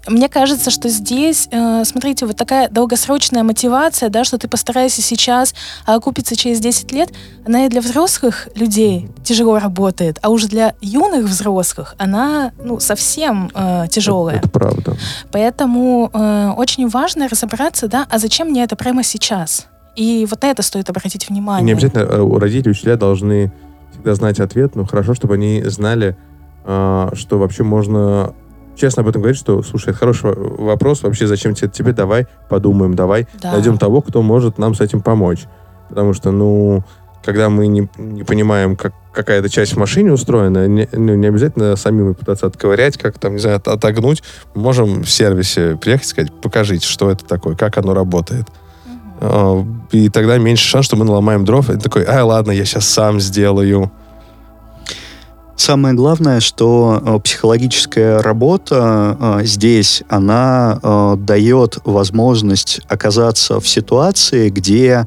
мне 0.08 0.30
кажется, 0.30 0.72
что 0.72 0.90
здесь, 0.90 1.48
э, 1.52 1.84
смотрите, 1.86 2.26
вот 2.26 2.36
такая 2.36 2.70
долгосрочная 2.70 3.44
мотивация, 3.44 4.10
да, 4.10 4.24
что 4.24 4.38
ты 4.38 4.48
постараешься 4.48 5.02
сейчас, 5.02 5.54
а 5.86 5.96
окупиться 5.96 6.36
через 6.36 6.60
10 6.60 6.92
лет, 6.92 7.12
она 7.46 7.66
и 7.66 7.70
для 7.70 7.82
взрослых 7.82 8.48
людей 8.56 9.10
тяжело 9.24 9.60
работает, 9.60 10.18
а 10.22 10.30
уже 10.30 10.48
для 10.48 10.76
юных 10.82 11.26
взрослых 11.26 11.96
она, 11.98 12.52
ну, 12.64 12.80
совсем 12.80 13.52
э, 13.54 13.86
тяжелая. 13.90 14.38
Это, 14.38 14.48
это 14.48 14.60
правда. 14.60 14.98
Поэтому 15.32 16.10
э, 16.12 16.52
очень 16.58 16.88
важно 16.88 17.28
разобраться, 17.28 17.88
да, 17.88 18.08
а 18.10 18.18
зачем 18.18 18.48
мне 18.50 18.64
это 18.64 18.76
прямо 18.76 19.04
сейчас? 19.04 19.68
И 19.96 20.26
вот 20.30 20.42
на 20.42 20.48
это 20.48 20.64
стоит 20.64 20.90
обратить 20.90 21.30
внимание. 21.30 21.66
Не 21.66 21.72
обязательно 21.74 22.02
э, 22.02 22.40
родители, 22.40 22.72
учителя 22.72 22.96
должны 22.96 23.52
всегда 23.92 24.16
знать 24.16 24.40
ответ, 24.40 24.76
но 24.76 24.86
хорошо, 24.86 25.14
чтобы 25.14 25.36
они 25.36 25.62
знали, 25.66 26.18
э, 26.66 27.10
что 27.14 27.38
вообще 27.38 27.64
можно 27.64 28.34
честно 28.76 29.02
об 29.02 29.10
этом 29.10 29.22
говорить, 29.22 29.40
что, 29.40 29.62
слушай, 29.64 29.90
это 29.90 30.00
хороший 30.00 30.34
вопрос, 30.34 31.04
вообще 31.04 31.28
зачем 31.28 31.54
тебе, 31.54 31.70
тебе 31.70 31.94
давай 31.94 32.28
подумаем, 32.50 32.96
давай 32.96 33.28
да. 33.42 33.54
найдем 33.54 33.78
того, 33.78 34.02
кто 34.02 34.22
может 34.22 34.58
нам 34.58 34.76
с 34.76 34.82
этим 34.82 35.02
помочь. 35.02 35.46
Потому 35.90 36.14
что, 36.14 36.32
ну, 36.32 36.84
когда 37.24 37.50
мы 37.50 37.68
не, 37.68 37.90
не 37.98 38.24
понимаем, 38.24 38.76
как 38.76 38.94
какая-то 39.14 39.50
часть 39.50 39.74
в 39.74 39.78
машине 39.78 40.14
устроена, 40.14 40.68
не, 40.68 40.88
ну, 40.92 41.16
не 41.16 41.28
обязательно 41.28 41.76
самим 41.76 42.16
пытаться 42.16 42.48
отковырять, 42.48 42.98
как 42.98 43.20
там, 43.20 43.34
не 43.34 43.40
знаю, 43.40 43.58
от, 43.58 43.68
отогнуть. 43.68 44.24
Мы 44.56 44.62
можем 44.62 45.04
в 45.04 45.10
сервисе 45.10 45.76
приехать 45.76 46.06
и 46.06 46.10
сказать, 46.10 46.34
покажите, 46.42 46.88
что 46.88 47.12
это 47.12 47.26
такое, 47.26 47.56
как 47.56 47.78
оно 47.78 47.94
работает. 47.94 48.48
Uh-huh. 49.20 49.68
И 49.92 50.10
тогда 50.10 50.38
меньше 50.38 50.66
шанс, 50.66 50.86
что 50.86 50.96
мы 50.96 51.06
наломаем 51.06 51.46
дров. 51.46 51.70
И 51.70 51.78
такой, 51.78 52.06
ай, 52.06 52.24
ладно, 52.24 52.52
я 52.52 52.66
сейчас 52.66 52.88
сам 52.88 53.20
сделаю. 53.20 53.92
Самое 55.64 55.94
главное, 55.94 56.40
что 56.40 57.00
э, 57.06 57.20
психологическая 57.20 58.20
работа 58.24 59.16
э, 59.20 59.46
здесь, 59.46 60.02
она 60.10 60.80
э, 60.82 61.16
дает 61.20 61.78
возможность 61.86 62.82
оказаться 62.88 63.60
в 63.60 63.70
ситуации, 63.70 64.50
где 64.50 65.06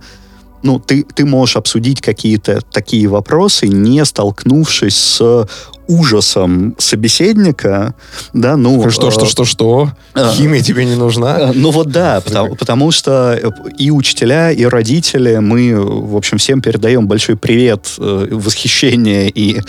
ну, 0.64 0.78
ты, 0.78 1.04
ты 1.04 1.24
можешь 1.24 1.56
обсудить 1.56 2.00
какие-то 2.00 2.60
такие 2.72 3.06
вопросы, 3.06 3.68
не 3.68 4.04
столкнувшись 4.04 4.96
с 4.96 5.46
ужасом 5.86 6.74
собеседника, 6.78 7.94
да, 8.32 8.56
ну... 8.56 8.90
Что, 8.90 9.10
что, 9.10 9.26
что, 9.26 9.44
что? 9.44 9.90
Химия 10.32 10.62
тебе 10.62 10.86
не 10.86 10.96
нужна? 10.96 11.52
Ну 11.54 11.70
вот 11.70 11.90
да, 11.90 12.20
потому, 12.24 12.56
потому 12.56 12.90
что 12.90 13.38
и 13.78 13.90
учителя, 13.90 14.50
и 14.50 14.64
родители, 14.64 15.36
мы, 15.36 15.78
в 15.78 16.16
общем, 16.16 16.38
всем 16.38 16.62
передаем 16.62 17.06
большой 17.06 17.36
привет, 17.36 17.92
восхищение 17.98 19.28
и, 19.28 19.60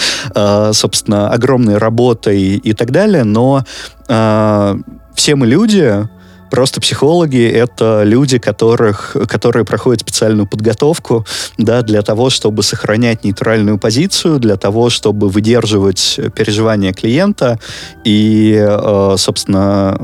собственно, 0.72 1.30
огромной 1.30 1.78
работой 1.78 2.56
и 2.56 2.74
так 2.74 2.92
далее, 2.92 3.26
но 3.26 3.66
все 4.08 5.36
мы 5.36 5.48
люди, 5.48 6.08
Просто 6.56 6.80
психологи— 6.80 7.46
это 7.54 8.04
люди, 8.06 8.38
которых, 8.38 9.18
которые 9.28 9.66
проходят 9.66 10.00
специальную 10.00 10.48
подготовку 10.48 11.26
да, 11.58 11.82
для 11.82 12.02
того, 12.02 12.30
чтобы 12.30 12.64
сохранять 12.64 13.26
нейтральную 13.26 13.78
позицию, 13.78 14.40
для 14.40 14.56
того, 14.56 14.90
чтобы 14.90 15.28
выдерживать 15.28 16.18
переживания 16.34 16.94
клиента. 16.94 17.60
И, 18.06 18.56
э, 18.58 19.16
собственно, 19.18 20.00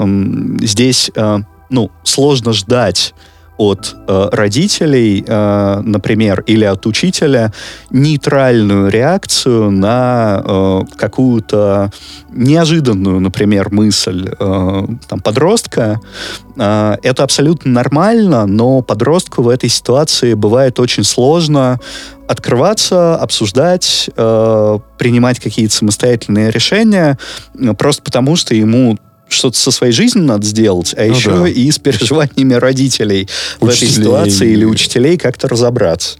здесь 0.60 1.10
э, 1.16 1.38
ну, 1.70 1.90
сложно 2.04 2.52
ждать 2.52 3.14
от 3.62 3.96
э, 4.08 4.30
родителей, 4.32 5.24
э, 5.28 5.82
например, 5.84 6.44
или 6.48 6.66
от 6.66 6.88
учителя 6.88 7.54
нейтральную 7.92 8.90
реакцию 8.90 9.70
на 9.70 10.42
э, 10.44 10.82
какую-то 10.98 11.92
неожиданную, 12.32 13.20
например, 13.20 13.72
мысль 13.72 14.30
э, 14.40 14.88
там, 15.08 15.20
подростка. 15.20 16.00
Э, 16.58 16.96
это 17.04 17.24
абсолютно 17.24 17.72
нормально, 17.72 18.48
но 18.48 18.82
подростку 18.82 19.44
в 19.44 19.50
этой 19.50 19.70
ситуации 19.70 20.34
бывает 20.34 20.80
очень 20.80 21.04
сложно 21.04 21.80
открываться, 22.28 23.16
обсуждать, 23.16 24.10
э, 24.16 24.80
принимать 24.98 25.40
какие-то 25.40 25.76
самостоятельные 25.76 26.50
решения, 26.50 27.20
э, 27.54 27.74
просто 27.74 28.02
потому 28.02 28.36
что 28.36 28.56
ему 28.56 28.98
что-то 29.32 29.58
со 29.58 29.72
своей 29.72 29.94
жизнью 29.94 30.26
надо 30.26 30.46
сделать, 30.46 30.94
а 30.98 31.06
ну, 31.06 31.14
еще 31.14 31.32
да. 31.32 31.48
и 31.48 31.72
с 31.72 31.80
переживаниями 31.80 32.54
родителей 32.54 33.28
учителей. 33.60 33.60
в 33.60 33.70
этой 33.70 33.88
ситуации 33.88 34.52
или 34.52 34.66
учителей 34.66 35.18
как-то 35.18 35.48
разобраться. 35.48 36.18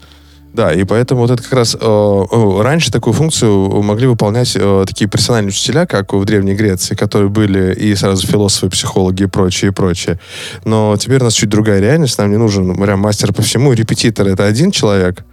Да, 0.52 0.70
и 0.70 0.84
поэтому 0.84 1.22
вот 1.22 1.30
это 1.30 1.42
как 1.42 1.52
раз 1.54 1.74
э, 1.80 2.24
раньше 2.60 2.92
такую 2.92 3.14
функцию 3.14 3.82
могли 3.82 4.06
выполнять 4.06 4.52
э, 4.54 4.84
такие 4.86 5.08
персональные 5.08 5.48
учителя, 5.48 5.86
как 5.86 6.12
в 6.12 6.22
Древней 6.26 6.54
Греции, 6.54 6.94
которые 6.94 7.30
были 7.30 7.74
и 7.74 7.94
сразу 7.94 8.26
философы, 8.26 8.68
психологи 8.68 9.22
и 9.22 9.26
прочее, 9.26 9.70
и 9.70 9.72
прочее. 9.72 10.20
Но 10.66 10.94
теперь 10.98 11.22
у 11.22 11.24
нас 11.24 11.32
чуть 11.32 11.48
другая 11.48 11.80
реальность, 11.80 12.18
нам 12.18 12.30
не 12.30 12.36
нужен 12.36 12.76
прям 12.76 13.00
мастер 13.00 13.32
по 13.32 13.40
всему. 13.40 13.72
Репетитор— 13.72 14.26
это 14.28 14.44
один 14.44 14.72
человек, 14.72 15.24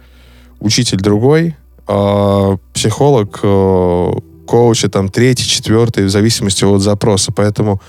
учитель 0.58 0.98
другой, 0.98 1.54
а 1.86 2.56
психолог 2.72 3.40
э, 3.42 4.12
коуча, 4.50 4.88
там, 4.88 5.08
третий, 5.08 5.44
четвертый, 5.44 6.04
в 6.06 6.10
зависимости 6.10 6.64
от 6.64 6.82
запроса. 6.82 7.30
Поэтому 7.30 7.80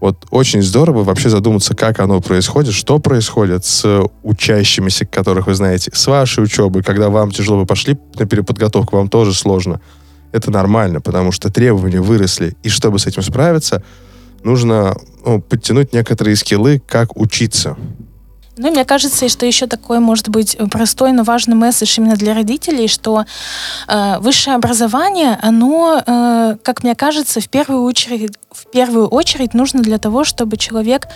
вот 0.00 0.26
очень 0.30 0.62
здорово 0.62 1.04
вообще 1.04 1.28
задуматься, 1.28 1.74
как 1.74 2.00
оно 2.00 2.22
происходит, 2.22 2.72
что 2.72 2.98
происходит 2.98 3.66
с 3.66 4.02
учащимися, 4.22 5.04
которых 5.04 5.48
вы 5.48 5.54
знаете, 5.54 5.90
с 5.92 6.06
вашей 6.06 6.44
учебой, 6.44 6.82
когда 6.82 7.10
вам 7.10 7.30
тяжело, 7.30 7.58
вы 7.58 7.66
пошли 7.66 7.98
на 8.18 8.24
переподготовку, 8.24 8.96
вам 8.96 9.10
тоже 9.10 9.34
сложно. 9.34 9.82
Это 10.32 10.50
нормально, 10.50 11.02
потому 11.02 11.30
что 11.30 11.50
требования 11.50 12.00
выросли. 12.00 12.56
И 12.62 12.70
чтобы 12.70 12.98
с 12.98 13.06
этим 13.06 13.22
справиться, 13.22 13.82
нужно 14.42 14.96
ну, 15.26 15.42
подтянуть 15.42 15.92
некоторые 15.92 16.36
скиллы, 16.36 16.80
как 16.86 17.14
учиться. 17.18 17.76
Ну, 18.58 18.70
мне 18.70 18.84
кажется, 18.84 19.28
что 19.28 19.46
еще 19.46 19.66
такой 19.66 20.00
может 20.00 20.28
быть 20.28 20.56
простой, 20.70 21.12
но 21.12 21.22
важный 21.22 21.54
месседж 21.54 21.98
именно 21.98 22.16
для 22.16 22.34
родителей, 22.34 22.88
что 22.88 23.24
э, 23.86 24.18
высшее 24.18 24.56
образование, 24.56 25.38
оно, 25.40 26.02
э, 26.04 26.56
как 26.62 26.82
мне 26.82 26.94
кажется, 26.94 27.40
в 27.40 27.48
первую 27.48 27.82
очередь, 27.84 28.32
в 28.50 28.70
первую 28.70 29.06
очередь 29.08 29.54
нужно 29.54 29.82
для 29.82 29.98
того, 29.98 30.24
чтобы 30.24 30.56
человек 30.56 31.08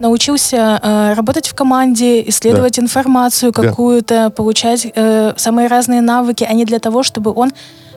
научился 0.00 0.80
э, 0.82 1.12
работать 1.14 1.46
в 1.46 1.54
команде, 1.54 2.28
исследовать 2.28 2.76
да. 2.76 2.82
информацию 2.82 3.52
какую-то, 3.52 4.14
да. 4.14 4.30
получать 4.30 4.86
э, 4.94 5.34
самые 5.36 5.68
разные 5.68 6.00
навыки, 6.00 6.46
а 6.48 6.52
не 6.54 6.64
для 6.64 6.80
того, 6.80 7.02
чтобы 7.02 7.32
он 7.32 7.52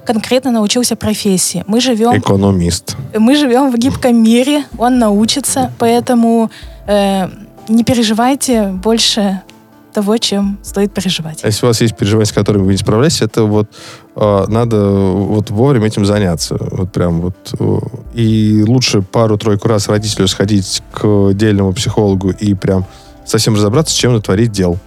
конкретно 0.05 0.51
научился 0.51 0.95
профессии. 0.95 1.63
Мы 1.65 1.79
живем... 1.79 2.17
Экономист. 2.17 2.97
Мы 3.17 3.35
живем 3.35 3.71
в 3.71 3.77
гибком 3.77 4.21
мире, 4.21 4.65
он 4.77 4.99
научится, 4.99 5.71
поэтому... 5.79 6.51
Э, 6.87 7.29
не 7.67 7.83
переживайте 7.83 8.67
больше 8.67 9.41
того, 9.93 10.17
чем 10.17 10.57
стоит 10.63 10.91
переживать. 10.91 11.43
А 11.43 11.47
если 11.47 11.65
у 11.65 11.69
вас 11.69 11.79
есть 11.81 11.95
переживания, 11.95 12.25
с 12.25 12.31
которыми 12.31 12.63
вы 12.63 12.71
не 12.71 12.77
справляетесь, 12.77 13.21
это 13.21 13.43
вот 13.43 13.69
э, 14.15 14.45
надо 14.47 14.89
вот 14.89 15.51
вовремя 15.51 15.87
этим 15.87 16.05
заняться. 16.05 16.57
Вот 16.59 16.91
прям 16.91 17.21
вот. 17.21 17.35
Э, 17.59 17.79
и 18.13 18.63
лучше 18.67 19.01
пару-тройку 19.01 19.67
раз 19.67 19.87
родителю 19.87 20.27
сходить 20.27 20.81
к 20.91 21.05
отдельному 21.29 21.73
психологу 21.73 22.31
и 22.31 22.53
прям 22.55 22.85
совсем 23.25 23.55
разобраться, 23.55 23.95
чем 23.95 24.13
натворить 24.13 24.51
дел. 24.51 24.77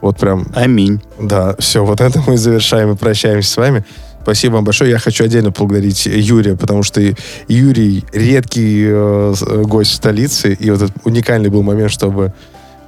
Вот 0.00 0.18
прям... 0.18 0.46
Аминь. 0.54 1.00
Да, 1.20 1.54
все, 1.60 1.84
вот 1.84 2.00
это 2.00 2.20
мы 2.26 2.36
завершаем 2.36 2.90
и 2.90 2.96
прощаемся 2.96 3.50
с 3.50 3.56
вами. 3.56 3.84
Спасибо 4.22 4.54
вам 4.54 4.64
большое. 4.64 4.90
Я 4.90 4.98
хочу 4.98 5.24
отдельно 5.24 5.50
поблагодарить 5.50 6.06
Юрия, 6.06 6.56
потому 6.56 6.82
что 6.82 7.02
Юрий 7.48 8.04
редкий 8.12 8.84
э, 8.86 9.34
э, 9.40 9.62
гость 9.62 9.92
в 9.92 9.94
столице, 9.94 10.54
и 10.54 10.70
вот 10.70 10.82
этот 10.82 10.96
уникальный 11.04 11.50
был 11.50 11.62
момент, 11.62 11.90
чтобы 11.90 12.32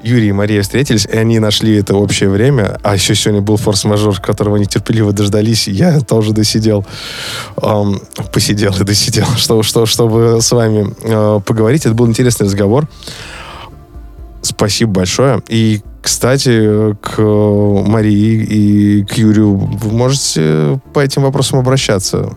Юрий 0.05 0.29
и 0.29 0.33
Мария 0.33 0.63
встретились, 0.63 1.07
и 1.07 1.17
они 1.17 1.39
нашли 1.39 1.77
это 1.77 1.97
общее 1.97 2.29
время. 2.29 2.79
А 2.83 2.95
еще 2.95 3.15
сегодня 3.15 3.41
был 3.41 3.57
форс-мажор, 3.57 4.21
которого 4.21 4.57
они 4.57 4.67
терпеливо 4.67 5.13
дождались. 5.13 5.67
Я 5.67 6.01
тоже 6.01 6.33
досидел, 6.33 6.87
эм, 7.61 8.01
посидел 8.33 8.77
и 8.79 8.85
досидел, 8.85 9.27
чтобы, 9.37 9.63
чтобы, 9.63 9.87
чтобы 9.87 10.39
с 10.41 10.53
вами 10.53 10.95
э, 11.03 11.41
поговорить. 11.41 11.87
Это 11.87 11.95
был 11.95 12.07
интересный 12.07 12.45
разговор. 12.45 12.87
Спасибо 14.43 14.93
большое. 14.93 15.43
И 15.49 15.81
кстати, 16.05 16.95
к 17.01 17.19
Марии 17.19 18.45
и 18.45 19.05
к 19.05 19.15
Юрию 19.15 19.55
вы 19.55 19.91
можете 19.91 20.79
по 20.93 21.01
этим 21.01 21.23
вопросам 21.23 21.61
обращаться. 21.61 22.37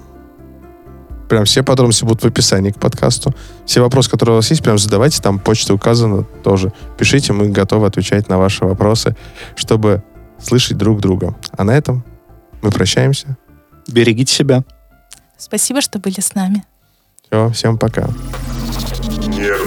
Прям 1.27 1.43
все 1.43 1.63
подробности 1.63 2.06
будут 2.06 2.23
в 2.23 2.25
описании 2.25 2.71
к 2.71 2.80
подкасту. 2.80 3.36
Все 3.65 3.82
вопросы, 3.82 4.10
которые 4.10 4.36
у 4.36 4.36
вас 4.38 4.49
есть, 4.51 4.63
прям 4.63 4.77
задавайте, 4.77 5.21
там 5.21 5.38
почта 5.38 5.73
указана 5.73 6.23
тоже. 6.45 6.71
Пишите, 6.97 7.34
мы 7.34 7.49
готовы 7.49 7.88
отвечать 7.88 8.30
на 8.30 8.38
ваши 8.38 8.63
вопросы, 8.63 9.17
чтобы 9.58 10.01
слышать 10.41 10.77
друг 10.77 11.01
друга. 11.01 11.36
А 11.51 11.65
на 11.65 11.71
этом 11.71 12.06
мы 12.62 12.71
прощаемся. 12.71 13.36
Берегите 13.86 14.34
себя. 14.34 14.63
Спасибо, 15.38 15.82
что 15.82 15.99
были 15.99 16.21
с 16.21 16.34
нами. 16.36 16.63
Все, 17.25 17.49
всем 17.49 17.77
пока. 17.77 18.08
Нервы 19.27 19.66